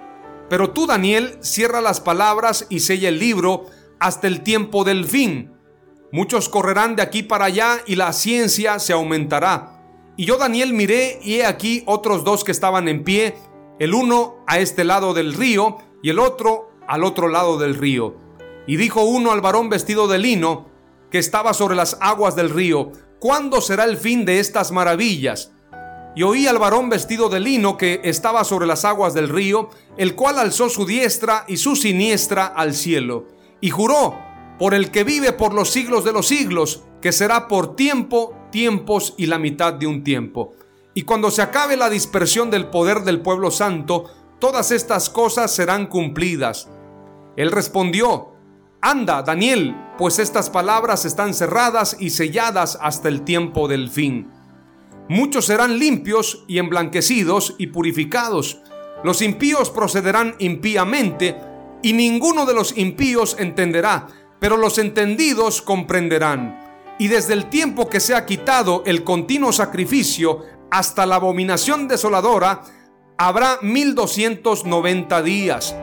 [0.49, 3.65] Pero tú, Daniel, cierra las palabras y sella el libro
[3.99, 5.53] hasta el tiempo del fin.
[6.11, 9.83] Muchos correrán de aquí para allá y la ciencia se aumentará.
[10.15, 13.35] Y yo, Daniel, miré y he aquí otros dos que estaban en pie,
[13.79, 18.15] el uno a este lado del río y el otro al otro lado del río.
[18.65, 20.67] Y dijo uno al varón vestido de lino,
[21.11, 25.51] que estaba sobre las aguas del río, ¿cuándo será el fin de estas maravillas?
[26.17, 30.15] Y oí al varón vestido de lino que estaba sobre las aguas del río, el
[30.15, 33.27] cual alzó su diestra y su siniestra al cielo,
[33.61, 34.17] y juró
[34.57, 39.13] por el que vive por los siglos de los siglos, que será por tiempo, tiempos
[39.15, 40.55] y la mitad de un tiempo.
[40.95, 44.05] Y cuando se acabe la dispersión del poder del pueblo santo,
[44.39, 46.67] todas estas cosas serán cumplidas.
[47.35, 48.29] Él respondió,
[48.81, 54.31] Anda, Daniel, pues estas palabras están cerradas y selladas hasta el tiempo del fin.
[55.09, 58.61] Muchos serán limpios y emblanquecidos y purificados.
[59.03, 61.35] Los impíos procederán impíamente,
[61.81, 64.07] y ninguno de los impíos entenderá,
[64.39, 66.59] pero los entendidos comprenderán.
[66.99, 72.63] Y desde el tiempo que se ha quitado el continuo sacrificio hasta la abominación desoladora,
[73.17, 75.75] habrá 1290 días.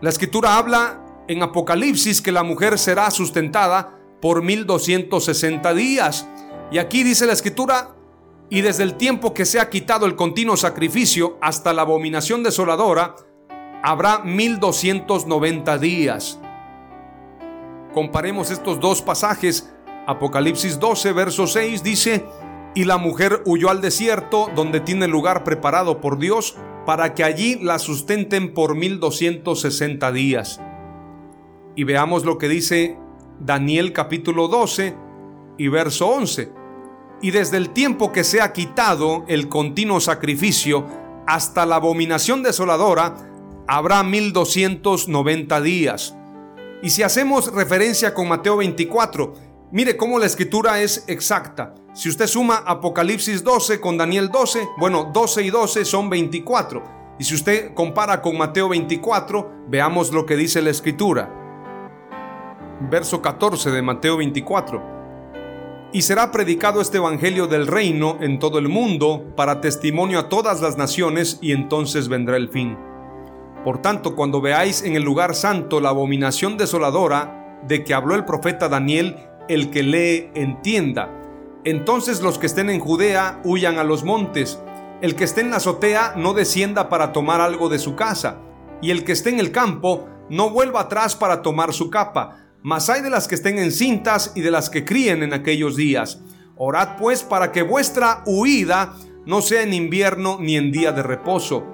[0.00, 6.28] La escritura habla en Apocalipsis que la mujer será sustentada por 1260 días.
[6.70, 7.94] Y aquí dice la escritura,
[8.48, 13.16] y desde el tiempo que se ha quitado el continuo sacrificio hasta la abominación desoladora,
[13.82, 16.40] habrá 1290 días.
[17.92, 19.72] Comparemos estos dos pasajes.
[20.06, 22.24] Apocalipsis 12, verso 6 dice,
[22.74, 27.58] y la mujer huyó al desierto donde tiene lugar preparado por Dios para que allí
[27.60, 30.60] la sustenten por 1260 días.
[31.74, 32.96] Y veamos lo que dice
[33.40, 35.05] Daniel capítulo 12
[35.58, 36.52] y verso 11.
[37.22, 40.86] Y desde el tiempo que se ha quitado el continuo sacrificio
[41.26, 43.16] hasta la abominación desoladora,
[43.66, 46.16] habrá 1290 días.
[46.82, 49.34] Y si hacemos referencia con Mateo 24,
[49.72, 51.74] Mire cómo la escritura es exacta.
[51.92, 56.82] Si usted suma Apocalipsis 12 con Daniel 12, bueno, 12 y 12 son 24.
[57.18, 61.28] Y si usted compara con Mateo 24, veamos lo que dice la escritura.
[62.88, 64.95] Verso 14 de Mateo 24.
[65.92, 70.60] Y será predicado este Evangelio del reino en todo el mundo para testimonio a todas
[70.60, 72.76] las naciones y entonces vendrá el fin.
[73.64, 78.24] Por tanto, cuando veáis en el lugar santo la abominación desoladora de que habló el
[78.24, 79.16] profeta Daniel,
[79.48, 81.10] el que lee entienda.
[81.64, 84.60] Entonces los que estén en Judea huyan a los montes.
[85.00, 88.38] El que esté en la azotea no descienda para tomar algo de su casa.
[88.82, 92.45] Y el que esté en el campo no vuelva atrás para tomar su capa.
[92.66, 95.76] Mas hay de las que estén en cintas y de las que críen en aquellos
[95.76, 96.18] días.
[96.56, 101.64] Orad pues para que vuestra huida no sea en invierno ni en día de reposo.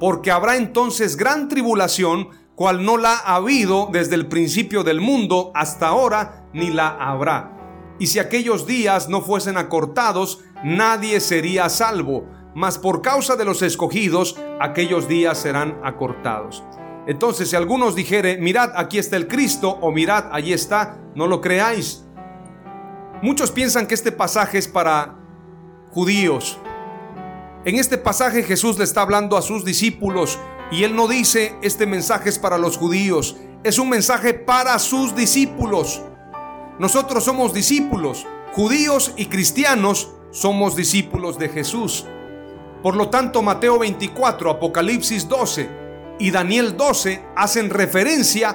[0.00, 5.52] Porque habrá entonces gran tribulación cual no la ha habido desde el principio del mundo
[5.54, 7.94] hasta ahora, ni la habrá.
[8.00, 13.62] Y si aquellos días no fuesen acortados, nadie sería salvo, mas por causa de los
[13.62, 16.64] escogidos, aquellos días serán acortados.
[17.06, 21.40] Entonces, si algunos dijere, mirad, aquí está el Cristo, o mirad, allí está, no lo
[21.40, 22.04] creáis.
[23.22, 25.16] Muchos piensan que este pasaje es para
[25.90, 26.58] judíos.
[27.64, 30.38] En este pasaje Jesús le está hablando a sus discípulos
[30.72, 35.14] y él no dice este mensaje es para los judíos, es un mensaje para sus
[35.14, 36.02] discípulos.
[36.80, 42.06] Nosotros somos discípulos, judíos y cristianos somos discípulos de Jesús.
[42.82, 45.81] Por lo tanto, Mateo 24, Apocalipsis 12
[46.22, 48.54] y Daniel 12 hacen referencia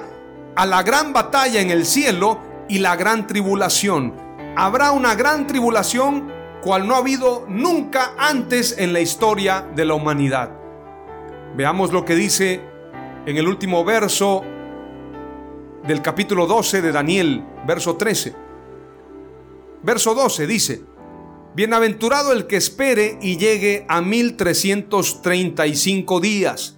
[0.56, 4.14] a la gran batalla en el cielo y la gran tribulación.
[4.56, 9.92] Habrá una gran tribulación cual no ha habido nunca antes en la historia de la
[9.92, 10.50] humanidad.
[11.56, 12.62] Veamos lo que dice
[13.26, 14.42] en el último verso
[15.86, 18.34] del capítulo 12 de Daniel, verso 13.
[19.82, 20.84] Verso 12 dice,
[21.54, 26.77] Bienaventurado el que espere y llegue a 1335 días.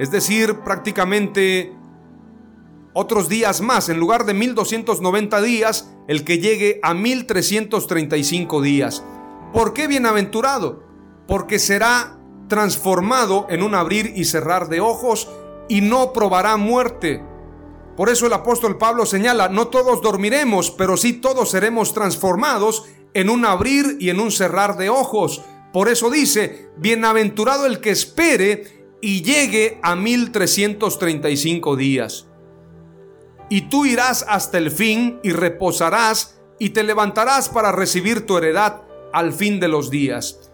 [0.00, 1.74] Es decir, prácticamente
[2.94, 3.90] otros días más.
[3.90, 9.04] En lugar de 1290 días, el que llegue a 1335 días.
[9.52, 10.82] ¿Por qué bienaventurado?
[11.28, 15.28] Porque será transformado en un abrir y cerrar de ojos
[15.68, 17.22] y no probará muerte.
[17.94, 23.28] Por eso el apóstol Pablo señala, no todos dormiremos, pero sí todos seremos transformados en
[23.28, 25.42] un abrir y en un cerrar de ojos.
[25.74, 32.26] Por eso dice, bienaventurado el que espere y llegue a 1335 días.
[33.48, 38.82] Y tú irás hasta el fin y reposarás y te levantarás para recibir tu heredad
[39.12, 40.50] al fin de los días.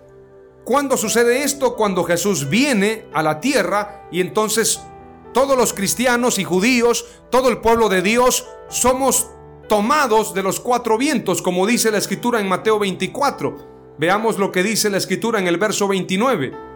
[0.65, 1.77] ¿Cuándo sucede esto?
[1.77, 4.81] Cuando Jesús viene a la tierra y entonces
[5.33, 9.29] todos los cristianos y judíos, todo el pueblo de Dios, somos
[9.69, 13.95] tomados de los cuatro vientos, como dice la escritura en Mateo 24.
[13.99, 16.76] Veamos lo que dice la escritura en el verso 29.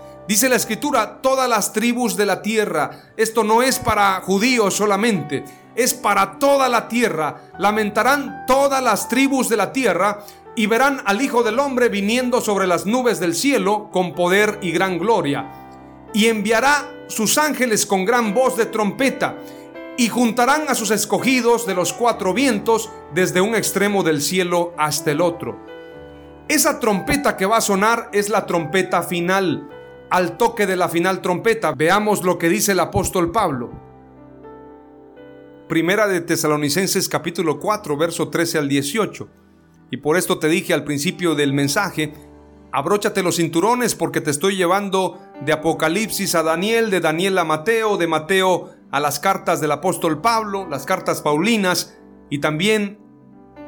[0.31, 3.11] Dice la escritura, todas las tribus de la tierra.
[3.17, 5.43] Esto no es para judíos solamente,
[5.75, 7.51] es para toda la tierra.
[7.59, 10.23] Lamentarán todas las tribus de la tierra
[10.55, 14.71] y verán al Hijo del Hombre viniendo sobre las nubes del cielo con poder y
[14.71, 15.51] gran gloria.
[16.13, 19.35] Y enviará sus ángeles con gran voz de trompeta
[19.97, 25.11] y juntarán a sus escogidos de los cuatro vientos desde un extremo del cielo hasta
[25.11, 25.59] el otro.
[26.47, 29.67] Esa trompeta que va a sonar es la trompeta final.
[30.11, 33.71] Al toque de la final trompeta, veamos lo que dice el apóstol Pablo.
[35.69, 39.29] Primera de Tesalonicenses capítulo 4, verso 13 al 18.
[39.89, 42.13] Y por esto te dije al principio del mensaje,
[42.73, 47.95] abróchate los cinturones porque te estoy llevando de Apocalipsis a Daniel, de Daniel a Mateo,
[47.95, 51.97] de Mateo a las cartas del apóstol Pablo, las cartas paulinas
[52.29, 52.99] y también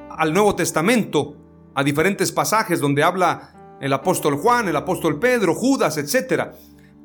[0.09, 1.37] al Nuevo Testamento,
[1.73, 6.53] a diferentes pasajes donde habla el apóstol Juan, el apóstol Pedro, Judas, etc.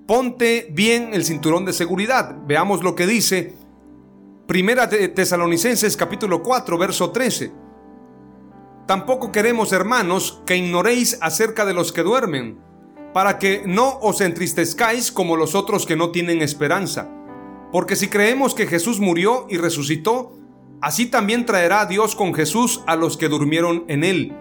[0.07, 2.37] Ponte bien el cinturón de seguridad.
[2.47, 3.55] Veamos lo que dice
[4.49, 7.53] Primera de Tesalonicenses capítulo 4, verso 13.
[8.87, 12.59] Tampoco queremos, hermanos, que ignoréis acerca de los que duermen,
[13.13, 17.11] para que no os entristezcáis como los otros que no tienen esperanza.
[17.71, 20.39] Porque si creemos que Jesús murió y resucitó,
[20.81, 24.35] así también traerá Dios con Jesús a los que durmieron en él.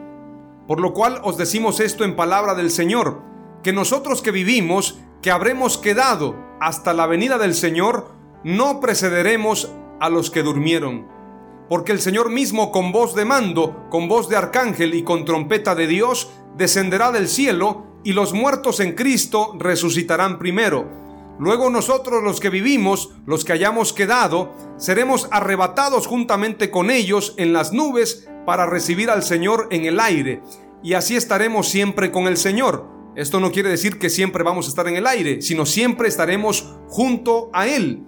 [0.68, 3.22] Por lo cual os decimos esto en palabra del Señor,
[3.64, 8.12] que nosotros que vivimos, que habremos quedado hasta la venida del Señor,
[8.44, 11.08] no precederemos a los que durmieron.
[11.70, 15.74] Porque el Señor mismo con voz de mando, con voz de arcángel y con trompeta
[15.74, 20.88] de Dios, descenderá del cielo, y los muertos en Cristo resucitarán primero.
[21.40, 27.54] Luego nosotros los que vivimos, los que hayamos quedado, seremos arrebatados juntamente con ellos en
[27.54, 30.42] las nubes para recibir al Señor en el aire,
[30.82, 32.88] y así estaremos siempre con el Señor.
[33.18, 36.74] Esto no quiere decir que siempre vamos a estar en el aire, sino siempre estaremos
[36.88, 38.06] junto a Él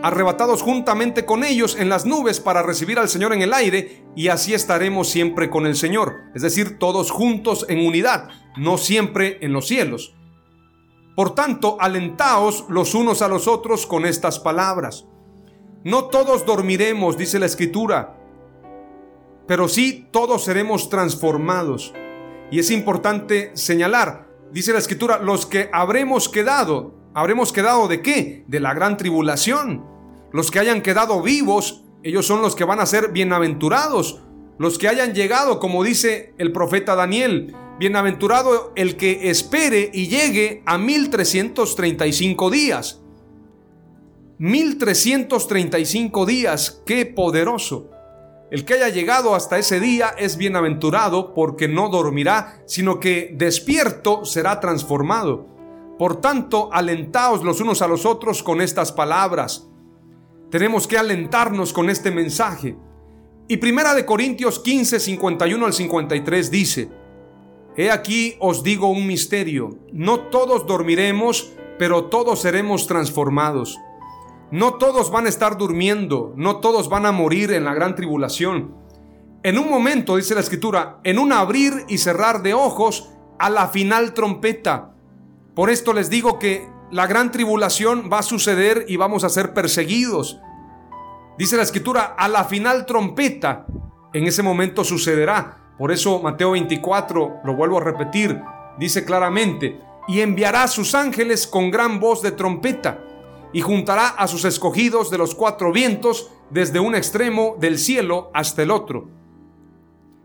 [0.00, 4.28] arrebatados juntamente con ellos en las nubes para recibir al Señor en el aire, y
[4.28, 9.52] así estaremos siempre con el Señor, es decir, todos juntos en unidad, no siempre en
[9.52, 10.14] los cielos.
[11.16, 15.06] Por tanto, alentaos los unos a los otros con estas palabras.
[15.82, 18.15] No todos dormiremos, dice la Escritura,
[19.46, 21.92] pero sí todos seremos transformados.
[22.50, 28.44] Y es importante señalar, dice la Escritura, los que habremos quedado, ¿Habremos quedado de qué?
[28.46, 29.86] De la gran tribulación.
[30.34, 34.20] Los que hayan quedado vivos, ellos son los que van a ser bienaventurados.
[34.58, 40.62] Los que hayan llegado, como dice el profeta Daniel, Bienaventurado el que espere y llegue
[40.66, 43.00] a 1335 días.
[44.36, 47.88] 1335 días, qué poderoso.
[48.50, 54.24] El que haya llegado hasta ese día es bienaventurado porque no dormirá, sino que despierto
[54.24, 55.48] será transformado.
[55.98, 59.68] Por tanto, alentaos los unos a los otros con estas palabras.
[60.50, 62.76] Tenemos que alentarnos con este mensaje.
[63.48, 66.88] Y Primera de Corintios 15, 51 al 53 dice,
[67.76, 73.78] He aquí os digo un misterio, no todos dormiremos, pero todos seremos transformados
[74.50, 78.74] no todos van a estar durmiendo, no todos van a morir en la gran tribulación.
[79.42, 83.68] En un momento, dice la escritura, en un abrir y cerrar de ojos, a la
[83.68, 84.94] final trompeta.
[85.54, 89.52] Por esto les digo que la gran tribulación va a suceder y vamos a ser
[89.52, 90.40] perseguidos.
[91.38, 93.66] Dice la escritura, a la final trompeta,
[94.12, 95.74] en ese momento sucederá.
[95.76, 98.40] Por eso Mateo 24, lo vuelvo a repetir,
[98.78, 99.78] dice claramente,
[100.08, 103.00] y enviará sus ángeles con gran voz de trompeta
[103.52, 108.62] y juntará a sus escogidos de los cuatro vientos desde un extremo del cielo hasta
[108.62, 109.08] el otro.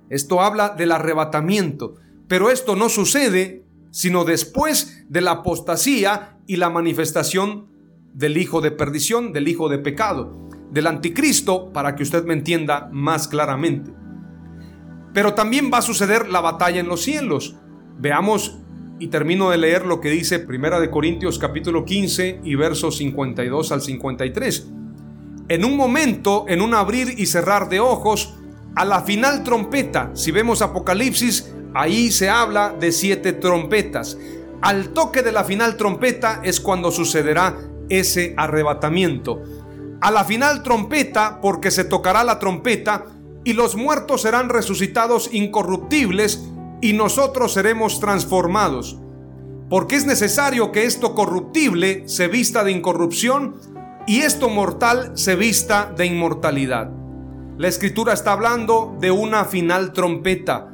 [0.10, 1.96] Esto habla del arrebatamiento,
[2.28, 7.68] pero esto no sucede sino después de la apostasía y la manifestación
[8.14, 12.90] del hijo de perdición, del hijo de pecado, del anticristo, para que usted me entienda
[12.92, 13.92] más claramente.
[15.14, 17.58] Pero también va a suceder la batalla en los cielos.
[18.00, 18.60] Veamos
[19.02, 23.72] y termino de leer lo que dice Primera de Corintios capítulo 15 y versos 52
[23.72, 24.68] al 53.
[25.50, 28.36] En un momento, en un abrir y cerrar de ojos,
[28.76, 34.20] a la final trompeta, si vemos Apocalipsis, ahí se habla de siete trompetas.
[34.62, 37.58] Al toque de la final trompeta es cuando sucederá
[37.90, 39.42] ese arrebatamiento.
[40.00, 43.06] A la final trompeta, porque se tocará la trompeta,
[43.44, 46.51] y los muertos serán resucitados incorruptibles,
[46.82, 49.00] y nosotros seremos transformados.
[49.70, 53.56] Porque es necesario que esto corruptible se vista de incorrupción
[54.08, 56.92] y esto mortal se vista de inmortalidad.
[57.58, 60.74] La escritura está hablando de una final trompeta.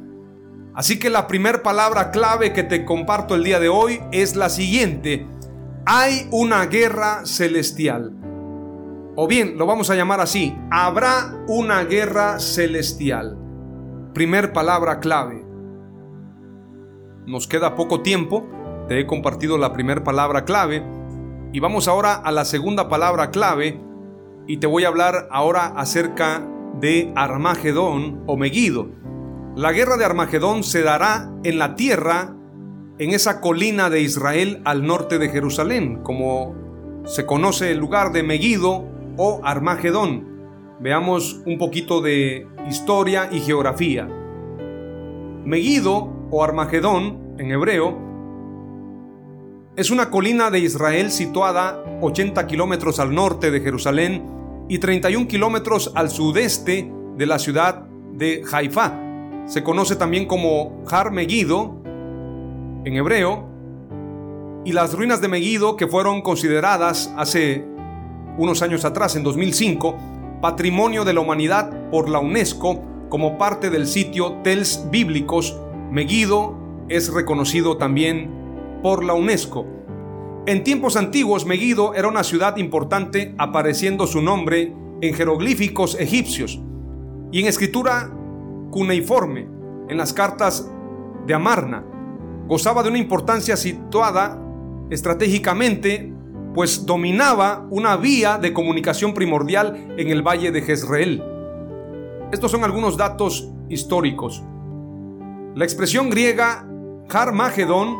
[0.74, 4.48] Así que la primera palabra clave que te comparto el día de hoy es la
[4.48, 5.26] siguiente.
[5.84, 8.12] Hay una guerra celestial.
[9.14, 10.56] O bien, lo vamos a llamar así.
[10.70, 13.36] Habrá una guerra celestial.
[14.14, 15.47] Primer palabra clave
[17.28, 18.46] nos queda poco tiempo,
[18.88, 20.82] te he compartido la primera palabra clave
[21.52, 23.78] y vamos ahora a la segunda palabra clave
[24.46, 26.48] y te voy a hablar ahora acerca
[26.80, 28.88] de Armagedón o Megido.
[29.56, 32.34] La guerra de Armagedón se dará en la tierra,
[32.98, 36.54] en esa colina de Israel al norte de Jerusalén, como
[37.04, 38.86] se conoce el lugar de Megido
[39.18, 40.26] o Armagedón.
[40.80, 44.08] Veamos un poquito de historia y geografía.
[45.44, 48.08] Megido o Armagedón en hebreo,
[49.76, 54.24] es una colina de Israel situada 80 kilómetros al norte de Jerusalén
[54.68, 58.98] y 31 kilómetros al sudeste de la ciudad de Haifa.
[59.46, 61.80] Se conoce también como Har Megiddo
[62.84, 63.48] en hebreo
[64.64, 67.64] y las ruinas de Megiddo que fueron consideradas hace
[68.36, 69.96] unos años atrás, en 2005,
[70.42, 75.56] Patrimonio de la Humanidad por la UNESCO como parte del sitio Tels Bíblicos
[75.90, 76.56] Megiddo
[76.88, 78.30] es reconocido también
[78.82, 79.66] por la UNESCO.
[80.46, 86.60] En tiempos antiguos, Megiddo era una ciudad importante apareciendo su nombre en jeroglíficos egipcios
[87.32, 88.10] y en escritura
[88.70, 89.48] cuneiforme
[89.88, 90.70] en las cartas
[91.26, 91.84] de Amarna.
[92.46, 94.42] Gozaba de una importancia situada
[94.90, 96.12] estratégicamente,
[96.54, 101.22] pues dominaba una vía de comunicación primordial en el valle de Jezreel.
[102.32, 104.42] Estos son algunos datos históricos.
[105.54, 106.66] La expresión griega
[107.10, 107.96] Har Magedón,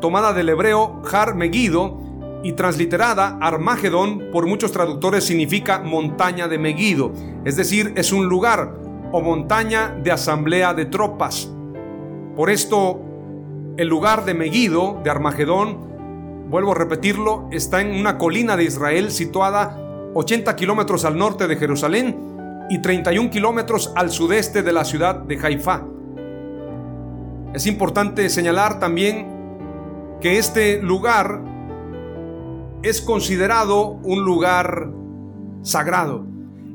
[0.00, 2.00] tomada del hebreo Har Megiddo
[2.44, 7.12] y transliterada Armagedón por muchos traductores significa montaña de Megiddo,
[7.44, 8.74] es decir, es un lugar
[9.12, 11.50] o montaña de asamblea de tropas.
[12.36, 13.00] Por esto,
[13.76, 19.10] el lugar de Megiddo, de Armagedón, vuelvo a repetirlo, está en una colina de Israel
[19.10, 19.76] situada
[20.14, 22.16] 80 kilómetros al norte de Jerusalén
[22.68, 25.84] y 31 kilómetros al sudeste de la ciudad de Haifa.
[27.52, 29.26] Es importante señalar también
[30.20, 31.42] que este lugar
[32.82, 34.92] es considerado un lugar
[35.62, 36.26] sagrado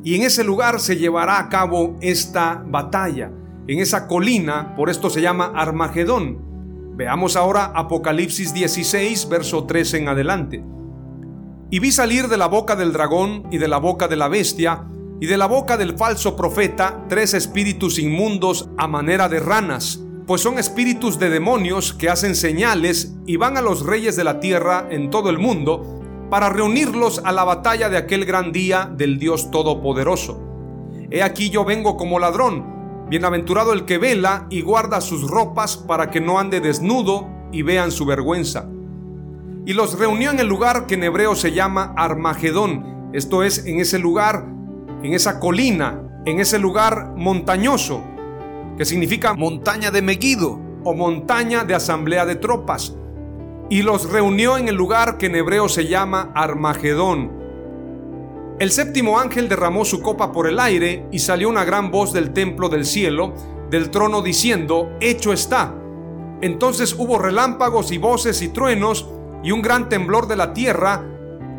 [0.03, 3.31] y en ese lugar se llevará a cabo esta batalla,
[3.67, 6.93] en esa colina, por esto se llama Armagedón.
[6.95, 10.63] Veamos ahora Apocalipsis 16, verso 13 en adelante.
[11.71, 14.83] Y vi salir de la boca del dragón y de la boca de la bestia
[15.21, 20.41] y de la boca del falso profeta tres espíritus inmundos a manera de ranas pues
[20.41, 24.87] son espíritus de demonios que hacen señales y van a los reyes de la tierra
[24.89, 29.51] en todo el mundo para reunirlos a la batalla de aquel gran día del Dios
[29.51, 30.41] Todopoderoso.
[31.11, 36.09] He aquí yo vengo como ladrón, bienaventurado el que vela y guarda sus ropas para
[36.09, 38.67] que no ande desnudo y vean su vergüenza.
[39.67, 43.79] Y los reunió en el lugar que en hebreo se llama Armagedón, esto es, en
[43.79, 44.45] ese lugar,
[45.03, 48.03] en esa colina, en ese lugar montañoso,
[48.77, 52.95] que significa montaña de Megido o montaña de asamblea de tropas,
[53.69, 57.31] y los reunió en el lugar que en hebreo se llama Armagedón.
[58.59, 62.31] El séptimo ángel derramó su copa por el aire y salió una gran voz del
[62.31, 63.33] templo del cielo,
[63.69, 65.73] del trono, diciendo, Hecho está.
[66.41, 69.09] Entonces hubo relámpagos y voces y truenos
[69.43, 71.03] y un gran temblor de la tierra,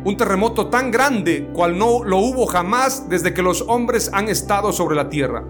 [0.05, 4.71] un terremoto tan grande cual no lo hubo jamás desde que los hombres han estado
[4.71, 5.43] sobre la tierra.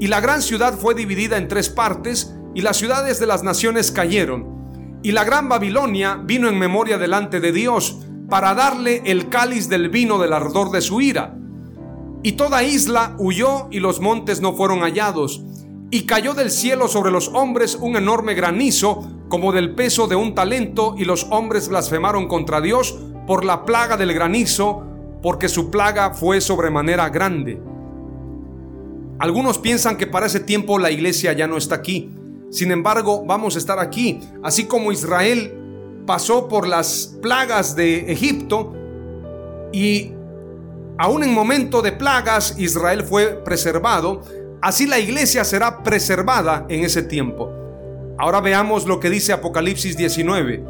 [0.00, 3.90] Y la gran ciudad fue dividida en tres partes, y las ciudades de las naciones
[3.90, 5.00] cayeron.
[5.02, 9.88] Y la gran Babilonia vino en memoria delante de Dios, para darle el cáliz del
[9.88, 11.34] vino del ardor de su ira.
[12.22, 15.42] Y toda isla huyó y los montes no fueron hallados.
[15.90, 20.34] Y cayó del cielo sobre los hombres un enorme granizo, como del peso de un
[20.34, 24.84] talento, y los hombres blasfemaron contra Dios por la plaga del granizo,
[25.22, 27.60] porque su plaga fue sobremanera grande.
[29.18, 32.14] Algunos piensan que para ese tiempo la iglesia ya no está aquí.
[32.50, 34.20] Sin embargo, vamos a estar aquí.
[34.42, 35.54] Así como Israel
[36.06, 38.74] pasó por las plagas de Egipto
[39.72, 40.12] y
[40.98, 44.22] aún en momento de plagas Israel fue preservado,
[44.62, 47.52] así la iglesia será preservada en ese tiempo.
[48.18, 50.64] Ahora veamos lo que dice Apocalipsis 19.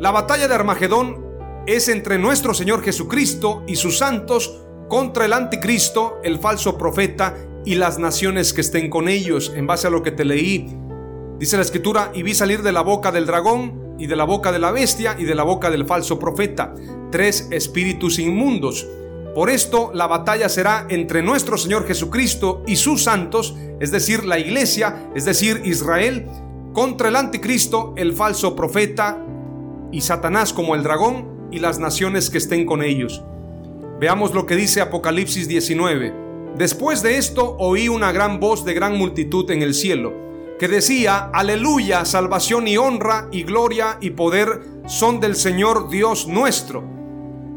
[0.00, 1.24] La batalla de Armagedón
[1.66, 7.76] es entre nuestro Señor Jesucristo y sus santos contra el anticristo, el falso profeta y
[7.76, 10.76] las naciones que estén con ellos, en base a lo que te leí.
[11.38, 14.52] Dice la escritura, y vi salir de la boca del dragón, y de la boca
[14.52, 16.74] de la bestia, y de la boca del falso profeta,
[17.10, 18.86] tres espíritus inmundos.
[19.34, 24.38] Por esto la batalla será entre nuestro Señor Jesucristo y sus santos, es decir, la
[24.38, 26.28] iglesia, es decir, Israel,
[26.72, 29.18] contra el anticristo, el falso profeta,
[29.90, 33.22] y Satanás como el dragón, y las naciones que estén con ellos.
[34.00, 36.23] Veamos lo que dice Apocalipsis 19.
[36.56, 40.12] Después de esto oí una gran voz de gran multitud en el cielo,
[40.58, 46.84] que decía, Aleluya, salvación y honra y gloria y poder son del Señor Dios nuestro,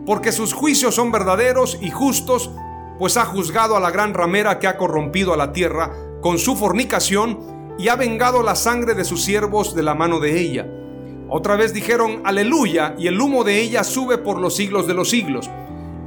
[0.06, 2.50] porque sus juicios son verdaderos y justos,
[2.98, 5.92] pues ha juzgado a la gran ramera que ha corrompido a la tierra
[6.22, 10.40] con su fornicación y ha vengado la sangre de sus siervos de la mano de
[10.40, 10.68] ella.
[11.30, 15.12] Otra vez dijeron, Aleluya, y el humo de ella sube por los siglos de los
[15.12, 15.52] siglos.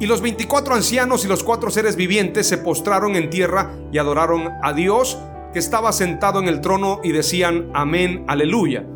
[0.01, 4.49] Y los 24 ancianos y los cuatro seres vivientes se postraron en tierra y adoraron
[4.63, 5.19] a Dios
[5.53, 8.87] que estaba sentado en el trono y decían amén, aleluya.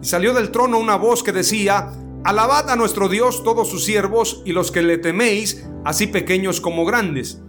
[0.00, 1.90] Y salió del trono una voz que decía,
[2.22, 6.84] alabad a nuestro Dios todos sus siervos y los que le teméis, así pequeños como
[6.84, 7.42] grandes.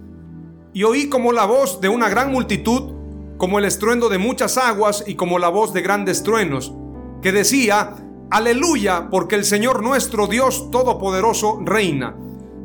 [0.72, 2.92] Y oí como la voz de una gran multitud,
[3.38, 6.74] como el estruendo de muchas aguas y como la voz de grandes truenos,
[7.22, 7.94] que decía,
[8.32, 12.16] aleluya, porque el Señor nuestro Dios Todopoderoso reina.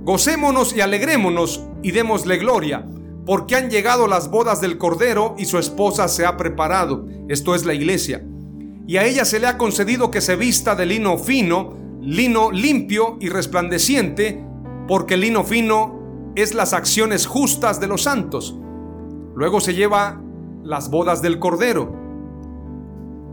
[0.04, 2.88] Gocémonos y alegrémonos y démosle gloria,
[3.26, 7.66] porque han llegado las bodas del Cordero y su esposa se ha preparado, esto es
[7.66, 8.26] la iglesia.
[8.88, 13.18] Y a ella se le ha concedido que se vista de lino fino, lino limpio
[13.20, 14.44] y resplandeciente,
[14.88, 18.58] porque el lino fino es las acciones justas de los santos.
[19.36, 20.20] Luego se lleva
[20.64, 21.96] las bodas del Cordero.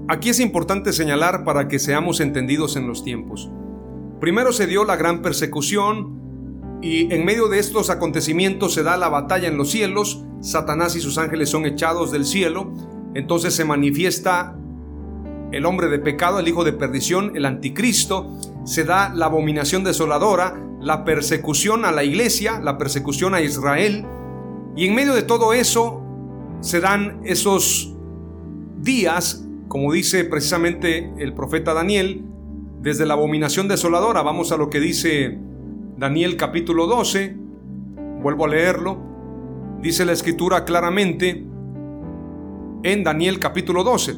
[0.07, 3.51] Aquí es importante señalar para que seamos entendidos en los tiempos.
[4.21, 6.18] Primero se dio la gran persecución,
[6.81, 11.01] y en medio de estos acontecimientos se da la batalla en los cielos, Satanás y
[11.01, 12.73] sus ángeles son echados del cielo,
[13.15, 14.57] entonces se manifiesta
[15.51, 18.31] el hombre de pecado, el hijo de perdición, el anticristo,
[18.65, 24.07] se da la abominación desoladora, la persecución a la iglesia, la persecución a Israel,
[24.77, 26.03] y en medio de todo eso
[26.61, 27.95] se dan esos
[28.81, 32.25] días, como dice precisamente el profeta Daniel,
[32.81, 35.41] desde la abominación desoladora, vamos a lo que dice
[35.99, 37.35] Daniel capítulo 12,
[38.23, 39.01] vuelvo a leerlo,
[39.83, 41.45] dice la escritura claramente
[42.85, 44.15] en Daniel capítulo 12.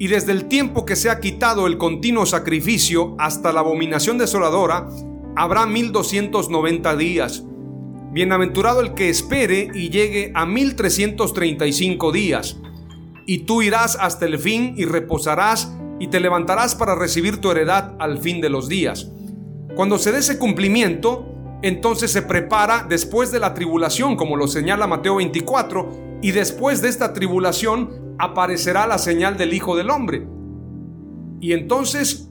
[0.00, 4.88] Y desde el tiempo que se ha quitado el continuo sacrificio hasta la abominación desoladora,
[5.36, 7.44] habrá 1290 días.
[8.10, 12.58] Bienaventurado el que espere y llegue a 1335 días.
[13.24, 17.94] Y tú irás hasta el fin y reposarás y te levantarás para recibir tu heredad
[18.00, 19.12] al fin de los días.
[19.76, 21.26] Cuando se dé ese cumplimiento,
[21.60, 26.88] entonces se prepara después de la tribulación, como lo señala Mateo 24, y después de
[26.88, 30.26] esta tribulación aparecerá la señal del Hijo del Hombre.
[31.40, 32.30] Y entonces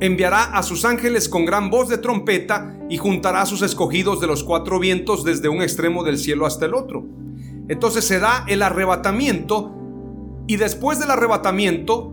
[0.00, 4.26] enviará a sus ángeles con gran voz de trompeta y juntará a sus escogidos de
[4.26, 7.06] los cuatro vientos desde un extremo del cielo hasta el otro.
[7.68, 9.74] Entonces se da el arrebatamiento
[10.46, 12.12] y después del arrebatamiento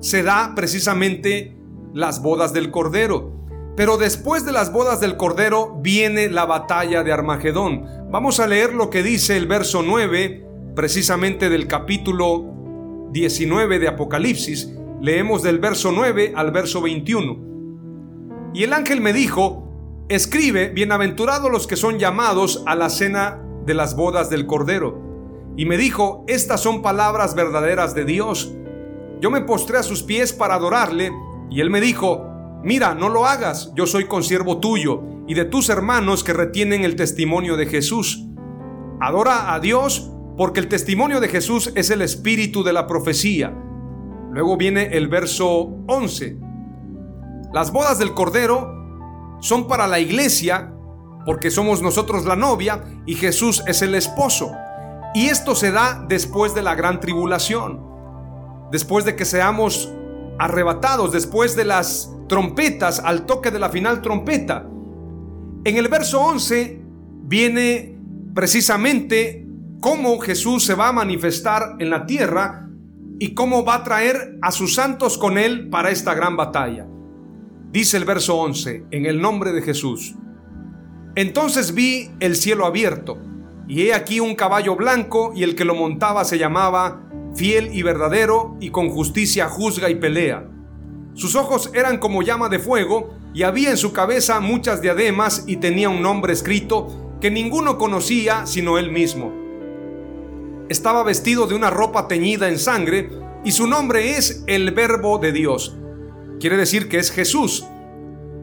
[0.00, 1.63] se da precisamente
[1.94, 3.32] las bodas del Cordero.
[3.76, 7.86] Pero después de las bodas del Cordero viene la batalla de Armagedón.
[8.10, 14.70] Vamos a leer lo que dice el verso 9, precisamente del capítulo 19 de Apocalipsis.
[15.00, 18.52] Leemos del verso 9 al verso 21.
[18.54, 19.68] Y el ángel me dijo,
[20.08, 25.00] escribe, bienaventurados los que son llamados a la cena de las bodas del Cordero.
[25.56, 28.52] Y me dijo, estas son palabras verdaderas de Dios.
[29.20, 31.12] Yo me postré a sus pies para adorarle,
[31.50, 32.26] y él me dijo,
[32.62, 36.96] mira, no lo hagas, yo soy consiervo tuyo y de tus hermanos que retienen el
[36.96, 38.24] testimonio de Jesús.
[39.00, 43.54] Adora a Dios porque el testimonio de Jesús es el espíritu de la profecía.
[44.32, 46.38] Luego viene el verso 11.
[47.52, 50.74] Las bodas del Cordero son para la iglesia
[51.24, 54.52] porque somos nosotros la novia y Jesús es el esposo.
[55.14, 57.80] Y esto se da después de la gran tribulación,
[58.72, 59.92] después de que seamos
[60.38, 64.66] arrebatados, después de las trompetas, al toque de la final trompeta.
[65.64, 66.80] En el verso 11
[67.22, 67.98] viene
[68.34, 69.46] precisamente
[69.80, 72.68] cómo Jesús se va a manifestar en la tierra
[73.18, 76.86] y cómo va a traer a sus santos con él para esta gran batalla.
[77.70, 80.14] Dice el verso 11, en el nombre de Jesús.
[81.16, 83.18] Entonces vi el cielo abierto,
[83.66, 87.02] y he aquí un caballo blanco, y el que lo montaba se llamaba
[87.34, 90.48] fiel y verdadero, y con justicia juzga y pelea.
[91.14, 95.56] Sus ojos eran como llama de fuego, y había en su cabeza muchas diademas, y
[95.56, 99.32] tenía un nombre escrito que ninguno conocía sino él mismo.
[100.68, 103.10] Estaba vestido de una ropa teñida en sangre,
[103.44, 105.76] y su nombre es el Verbo de Dios.
[106.40, 107.64] Quiere decir que es Jesús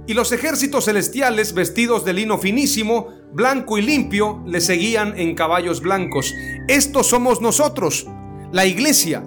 [0.07, 5.81] y los ejércitos celestiales, vestidos de lino finísimo, blanco y limpio, le seguían en caballos
[5.81, 6.33] blancos.
[6.67, 8.07] Estos somos nosotros,
[8.51, 9.23] la iglesia,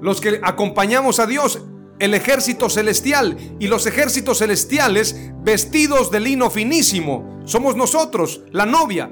[0.00, 1.60] los que acompañamos a Dios,
[1.98, 7.40] el ejército celestial y los ejércitos celestiales vestidos de lino finísimo.
[7.44, 9.10] Somos nosotros, la novia.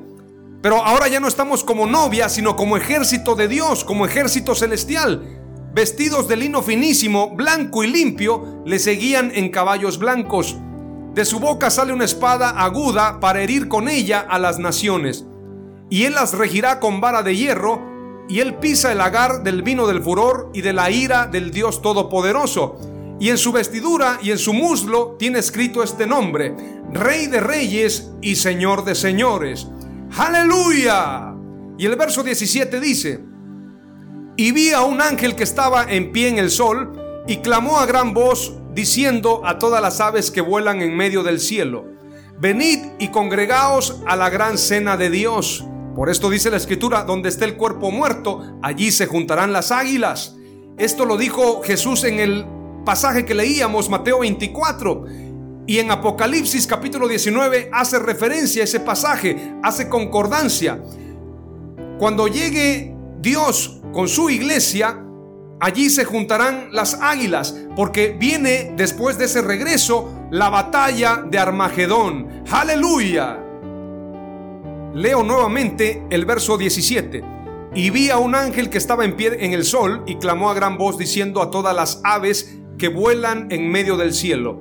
[0.62, 5.41] Pero ahora ya no estamos como novia, sino como ejército de Dios, como ejército celestial.
[5.75, 10.57] Vestidos de lino finísimo, blanco y limpio, le seguían en caballos blancos.
[11.15, 15.27] De su boca sale una espada aguda para herir con ella a las naciones.
[15.91, 17.93] Y él las regirá con vara de hierro,
[18.29, 21.83] y él pisa el agar del vino del furor y de la ira del Dios
[21.83, 22.79] Todopoderoso.
[23.20, 26.55] Y en su vestidura y en su muslo tiene escrito este nombre,
[26.93, 29.66] Rey de Reyes y Señor de Señores.
[30.16, 31.35] Aleluya.
[31.79, 33.25] Y el verso 17 dice,
[34.37, 37.87] y vi a un ángel que estaba en pie en el sol, y clamó a
[37.87, 41.87] gran voz diciendo a todas las aves que vuelan en medio del cielo,
[42.39, 45.64] venid y congregaos a la gran cena de Dios.
[45.95, 50.36] Por esto dice la escritura, donde esté el cuerpo muerto, allí se juntarán las águilas.
[50.76, 52.45] Esto lo dijo Jesús en el
[52.84, 55.05] pasaje que leíamos, Mateo 24.
[55.66, 60.82] Y en Apocalipsis capítulo 19 hace referencia a ese pasaje, hace concordancia.
[61.99, 65.01] Cuando llegue Dios con su iglesia,
[65.61, 72.42] Allí se juntarán las águilas, porque viene después de ese regreso la batalla de Armagedón.
[72.51, 73.43] Aleluya.
[74.95, 77.24] Leo nuevamente el verso 17.
[77.74, 80.55] Y vi a un ángel que estaba en pie en el sol y clamó a
[80.55, 84.61] gran voz diciendo a todas las aves que vuelan en medio del cielo,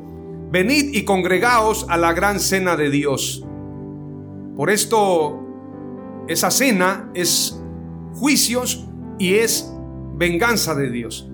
[0.52, 3.46] venid y congregaos a la gran cena de Dios.
[4.56, 5.40] Por esto,
[6.28, 7.60] esa cena es
[8.14, 8.88] juicios
[9.20, 9.72] y es
[10.16, 11.30] venganza de Dios,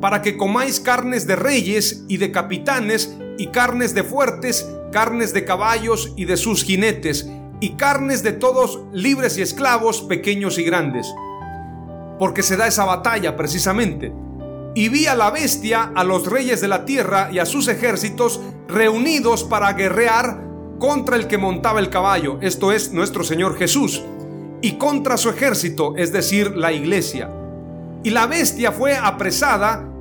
[0.00, 5.44] para que comáis carnes de reyes y de capitanes, y carnes de fuertes, carnes de
[5.44, 7.28] caballos y de sus jinetes,
[7.62, 11.06] y carnes de todos libres y esclavos, pequeños y grandes.
[12.18, 14.12] Porque se da esa batalla precisamente.
[14.74, 18.40] Y vi a la bestia, a los reyes de la tierra y a sus ejércitos
[18.66, 20.42] reunidos para guerrear
[20.80, 24.02] contra el que montaba el caballo, esto es nuestro Señor Jesús,
[24.60, 27.30] y contra su ejército, es decir, la iglesia.
[28.02, 29.88] Y la bestia fue apresada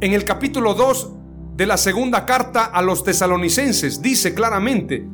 [0.00, 1.12] en el capítulo 2
[1.56, 4.02] de la segunda carta a los tesalonicenses.
[4.02, 5.06] Dice claramente,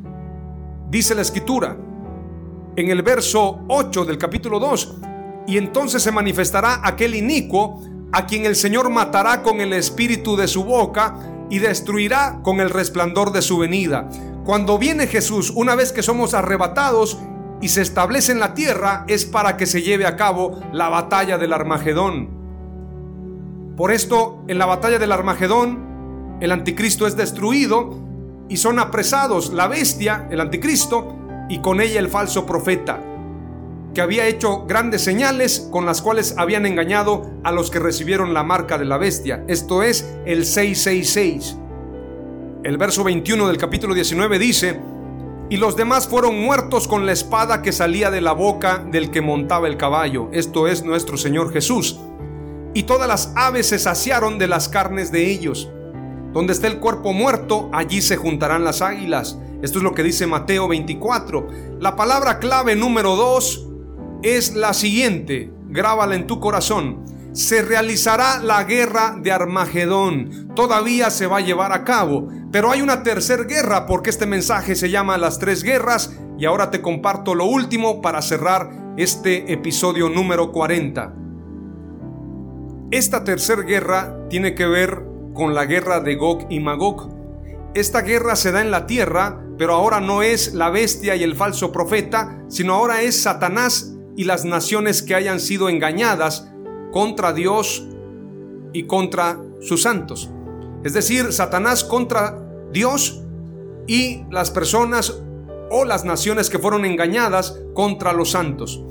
[0.91, 1.77] dice la escritura,
[2.75, 4.97] en el verso 8 del capítulo 2,
[5.47, 10.49] y entonces se manifestará aquel inicuo a quien el Señor matará con el espíritu de
[10.49, 11.15] su boca
[11.49, 14.09] y destruirá con el resplandor de su venida.
[14.45, 17.19] Cuando viene Jesús, una vez que somos arrebatados
[17.61, 21.39] y se establece en la tierra, es para que se lleve a cabo la batalla
[21.39, 22.42] del Armagedón.
[23.77, 27.97] Por esto, en la batalla del Armagedón, el anticristo es destruido
[28.49, 31.17] y son apresados la bestia, el anticristo,
[31.49, 33.01] y con ella el falso profeta,
[33.95, 38.43] que había hecho grandes señales con las cuales habían engañado a los que recibieron la
[38.43, 39.43] marca de la bestia.
[39.49, 41.57] Esto es el 666.
[42.65, 44.81] El verso 21 del capítulo 19 dice,
[45.49, 49.21] y los demás fueron muertos con la espada que salía de la boca del que
[49.21, 51.99] montaba el caballo, esto es nuestro Señor Jesús.
[52.75, 55.71] Y todas las aves se saciaron de las carnes de ellos.
[56.33, 59.39] Donde esté el cuerpo muerto, allí se juntarán las águilas.
[59.63, 61.49] Esto es lo que dice Mateo 24.
[61.81, 63.69] La palabra clave número 2
[64.23, 67.05] es la siguiente, grábala en tu corazón.
[67.33, 70.53] Se realizará la guerra de Armagedón.
[70.55, 72.29] Todavía se va a llevar a cabo.
[72.51, 76.71] Pero hay una tercera guerra porque este mensaje se llama Las Tres Guerras y ahora
[76.71, 81.22] te comparto lo último para cerrar este episodio número 40.
[82.93, 87.09] Esta tercera guerra tiene que ver con la guerra de Gog y Magog.
[87.73, 91.35] Esta guerra se da en la tierra, pero ahora no es la bestia y el
[91.35, 96.53] falso profeta, sino ahora es Satanás y las naciones que hayan sido engañadas
[96.93, 97.83] contra Dios
[98.75, 100.31] y contra sus santos.
[100.85, 103.23] Es decir, Satanás contra Dios
[103.87, 105.19] y las personas
[105.71, 108.83] o las naciones que fueron engañadas contra los santos.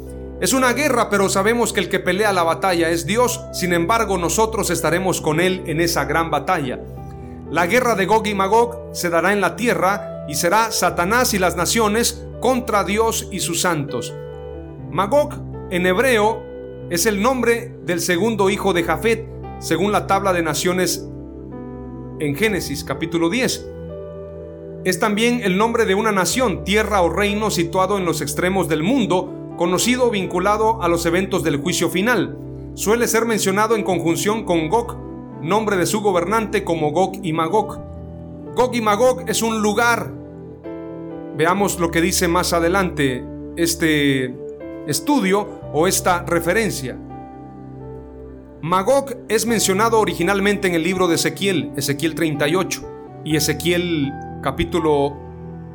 [0.42, 4.18] Es una guerra, pero sabemos que el que pelea la batalla es Dios, sin embargo
[4.18, 6.80] nosotros estaremos con Él en esa gran batalla.
[7.52, 11.38] La guerra de Gog y Magog se dará en la tierra y será Satanás y
[11.38, 14.16] las naciones contra Dios y sus santos.
[14.90, 15.36] Magog
[15.70, 16.42] en hebreo
[16.90, 19.30] es el nombre del segundo hijo de Jafet,
[19.60, 21.08] según la tabla de naciones
[22.20, 23.68] en Génesis capítulo 10.
[24.86, 28.82] Es también el nombre de una nación, tierra o reino situado en los extremos del
[28.82, 32.36] mundo, conocido o vinculado a los eventos del juicio final.
[32.74, 34.98] Suele ser mencionado en conjunción con Gog,
[35.44, 37.78] nombre de su gobernante como Gog y Magog.
[38.56, 40.12] Gog y Magog es un lugar.
[41.38, 43.24] Veamos lo que dice más adelante
[43.56, 44.36] este
[44.88, 46.98] estudio o esta referencia.
[48.64, 52.82] Magog es mencionado originalmente en el libro de Ezequiel, Ezequiel 38
[53.26, 55.16] y Ezequiel capítulo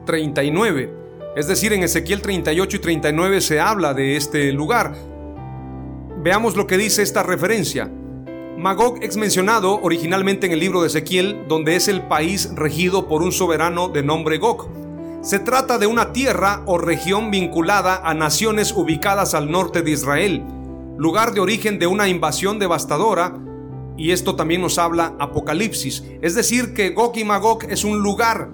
[0.07, 1.06] 39.
[1.37, 4.97] Es decir, en Ezequiel 38 y 39 se habla de este lugar.
[6.23, 7.91] Veamos lo que dice esta referencia.
[8.59, 13.23] Magog es mencionado originalmente en el libro de Ezequiel, donde es el país regido por
[13.23, 14.69] un soberano de nombre Gog.
[15.23, 20.43] Se trata de una tierra o región vinculada a naciones ubicadas al norte de Israel
[20.97, 23.39] lugar de origen de una invasión devastadora,
[23.97, 26.05] y esto también nos habla Apocalipsis.
[26.21, 28.51] Es decir, que Gog y Magog es un lugar.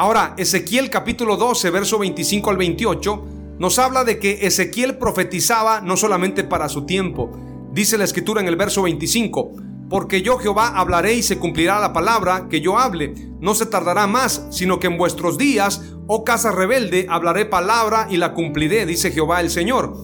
[0.00, 3.24] Ahora, Ezequiel capítulo 12, verso 25 al 28,
[3.58, 7.32] nos habla de que Ezequiel profetizaba no solamente para su tiempo.
[7.72, 9.54] Dice la escritura en el verso 25,
[9.90, 13.12] porque yo Jehová hablaré y se cumplirá la palabra que yo hable.
[13.40, 18.18] No se tardará más, sino que en vuestros días, oh casa rebelde, hablaré palabra y
[18.18, 19.96] la cumpliré, dice Jehová el Señor.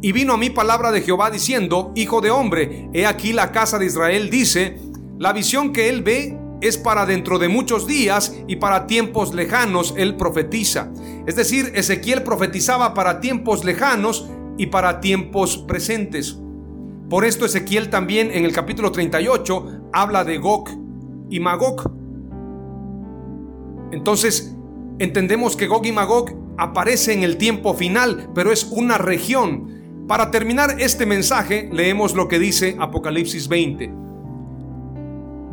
[0.00, 3.80] Y vino a mí palabra de Jehová diciendo, Hijo de hombre, he aquí la casa
[3.80, 4.78] de Israel dice,
[5.18, 9.94] la visión que él ve es para dentro de muchos días y para tiempos lejanos
[9.96, 10.90] él profetiza.
[11.26, 16.38] Es decir, Ezequiel profetizaba para tiempos lejanos y para tiempos presentes.
[17.08, 20.68] Por esto Ezequiel también en el capítulo 38 habla de Gog
[21.30, 21.90] y Magog.
[23.92, 24.54] Entonces,
[24.98, 29.80] entendemos que Gog y Magog aparece en el tiempo final, pero es una región
[30.10, 33.92] para terminar este mensaje, leemos lo que dice Apocalipsis 20.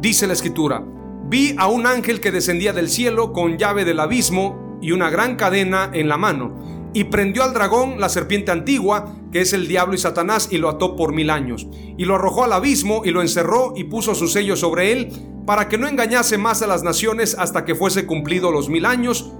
[0.01, 0.83] Dice la escritura,
[1.30, 5.36] vi a un ángel que descendía del cielo con llave del abismo y una gran
[5.36, 9.95] cadena en la mano, y prendió al dragón, la serpiente antigua, que es el diablo
[9.95, 11.67] y Satanás, y lo ató por mil años,
[11.97, 15.11] y lo arrojó al abismo y lo encerró y puso su sello sobre él,
[15.45, 19.32] para que no engañase más a las naciones hasta que fuese cumplido los mil años.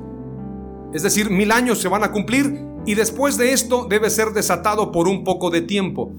[0.94, 4.92] Es decir, mil años se van a cumplir y después de esto debe ser desatado
[4.92, 6.14] por un poco de tiempo.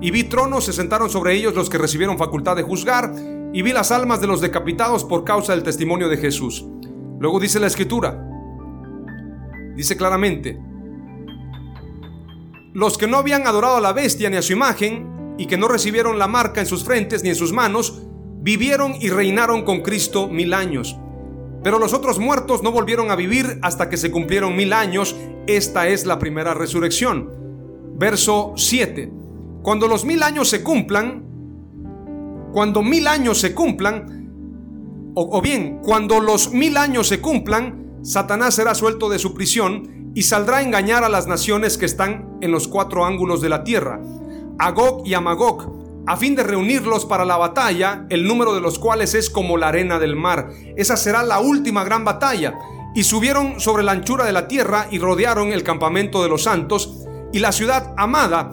[0.00, 3.14] Y vi tronos, se sentaron sobre ellos los que recibieron facultad de juzgar,
[3.52, 6.66] y vi las almas de los decapitados por causa del testimonio de Jesús.
[7.18, 8.24] Luego dice la escritura,
[9.74, 10.58] dice claramente,
[12.74, 15.68] los que no habían adorado a la bestia ni a su imagen, y que no
[15.68, 18.02] recibieron la marca en sus frentes ni en sus manos,
[18.40, 20.98] vivieron y reinaron con Cristo mil años.
[21.62, 25.16] Pero los otros muertos no volvieron a vivir hasta que se cumplieron mil años.
[25.46, 27.30] Esta es la primera resurrección.
[27.96, 29.12] Verso 7.
[29.62, 31.24] Cuando los mil años se cumplan,
[32.52, 34.18] cuando mil años se cumplan,
[35.14, 40.22] o, bien, cuando los mil años se cumplan, Satanás será suelto de su prisión y
[40.22, 44.00] saldrá a engañar a las naciones que están en los cuatro ángulos de la tierra,
[44.58, 48.62] a Gog y a Magog, a fin de reunirlos para la batalla, el número de
[48.62, 50.50] los cuales es como la arena del mar.
[50.76, 52.58] Esa será la última gran batalla.
[52.94, 57.06] Y subieron sobre la anchura de la tierra y rodearon el campamento de los santos
[57.30, 58.50] y la ciudad amada.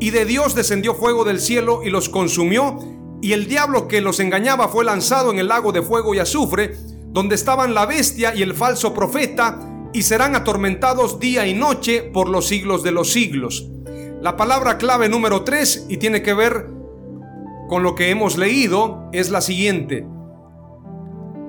[0.00, 2.78] Y de Dios descendió fuego del cielo y los consumió.
[3.22, 6.76] Y el diablo que los engañaba fue lanzado en el lago de fuego y azufre,
[7.08, 9.58] donde estaban la bestia y el falso profeta,
[9.92, 13.68] y serán atormentados día y noche por los siglos de los siglos.
[14.20, 16.68] La palabra clave número 3 y tiene que ver
[17.68, 20.06] con lo que hemos leído es la siguiente.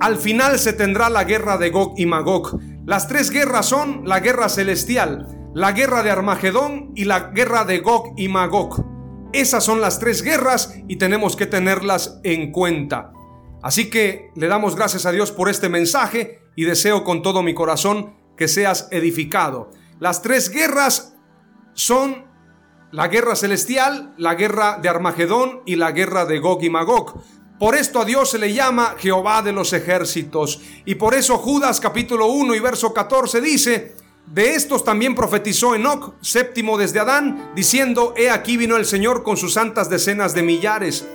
[0.00, 2.58] Al final se tendrá la guerra de Gog y Magog.
[2.86, 7.78] Las tres guerras son la guerra celestial, la guerra de Armagedón y la guerra de
[7.78, 8.84] Gog y Magog.
[9.32, 13.12] Esas son las tres guerras y tenemos que tenerlas en cuenta.
[13.62, 17.54] Así que le damos gracias a Dios por este mensaje y deseo con todo mi
[17.54, 19.70] corazón que seas edificado.
[20.00, 21.14] Las tres guerras
[21.74, 22.26] son
[22.90, 27.22] la guerra celestial, la guerra de Armagedón y la guerra de Gog y Magog.
[27.58, 30.60] Por esto a Dios se le llama Jehová de los ejércitos.
[30.84, 33.94] Y por eso Judas capítulo 1 y verso 14 dice,
[34.26, 39.36] de estos también profetizó Enoch, séptimo desde Adán, diciendo, He aquí vino el Señor con
[39.36, 41.06] sus santas decenas de millares,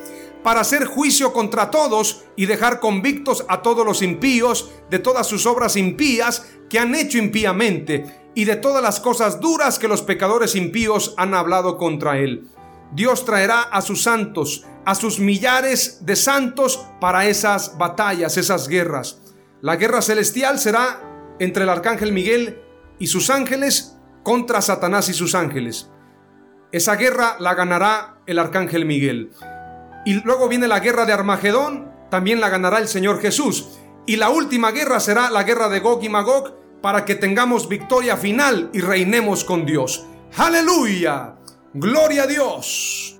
[0.44, 5.46] para hacer juicio contra todos y dejar convictos a todos los impíos de todas sus
[5.46, 10.56] obras impías que han hecho impíamente y de todas las cosas duras que los pecadores
[10.56, 12.48] impíos han hablado contra él.
[12.94, 19.20] Dios traerá a sus santos, a sus millares de santos para esas batallas, esas guerras.
[19.62, 22.62] La guerra celestial será entre el arcángel Miguel
[23.00, 25.90] y sus ángeles contra Satanás y sus ángeles.
[26.72, 29.32] Esa guerra la ganará el arcángel Miguel.
[30.06, 33.80] Y luego viene la guerra de Armagedón, también la ganará el Señor Jesús.
[34.06, 38.18] Y la última guerra será la guerra de Gog y Magog, para que tengamos victoria
[38.18, 40.06] final y reinemos con Dios.
[40.38, 41.36] Aleluya.
[41.74, 43.20] Gloria a Dios.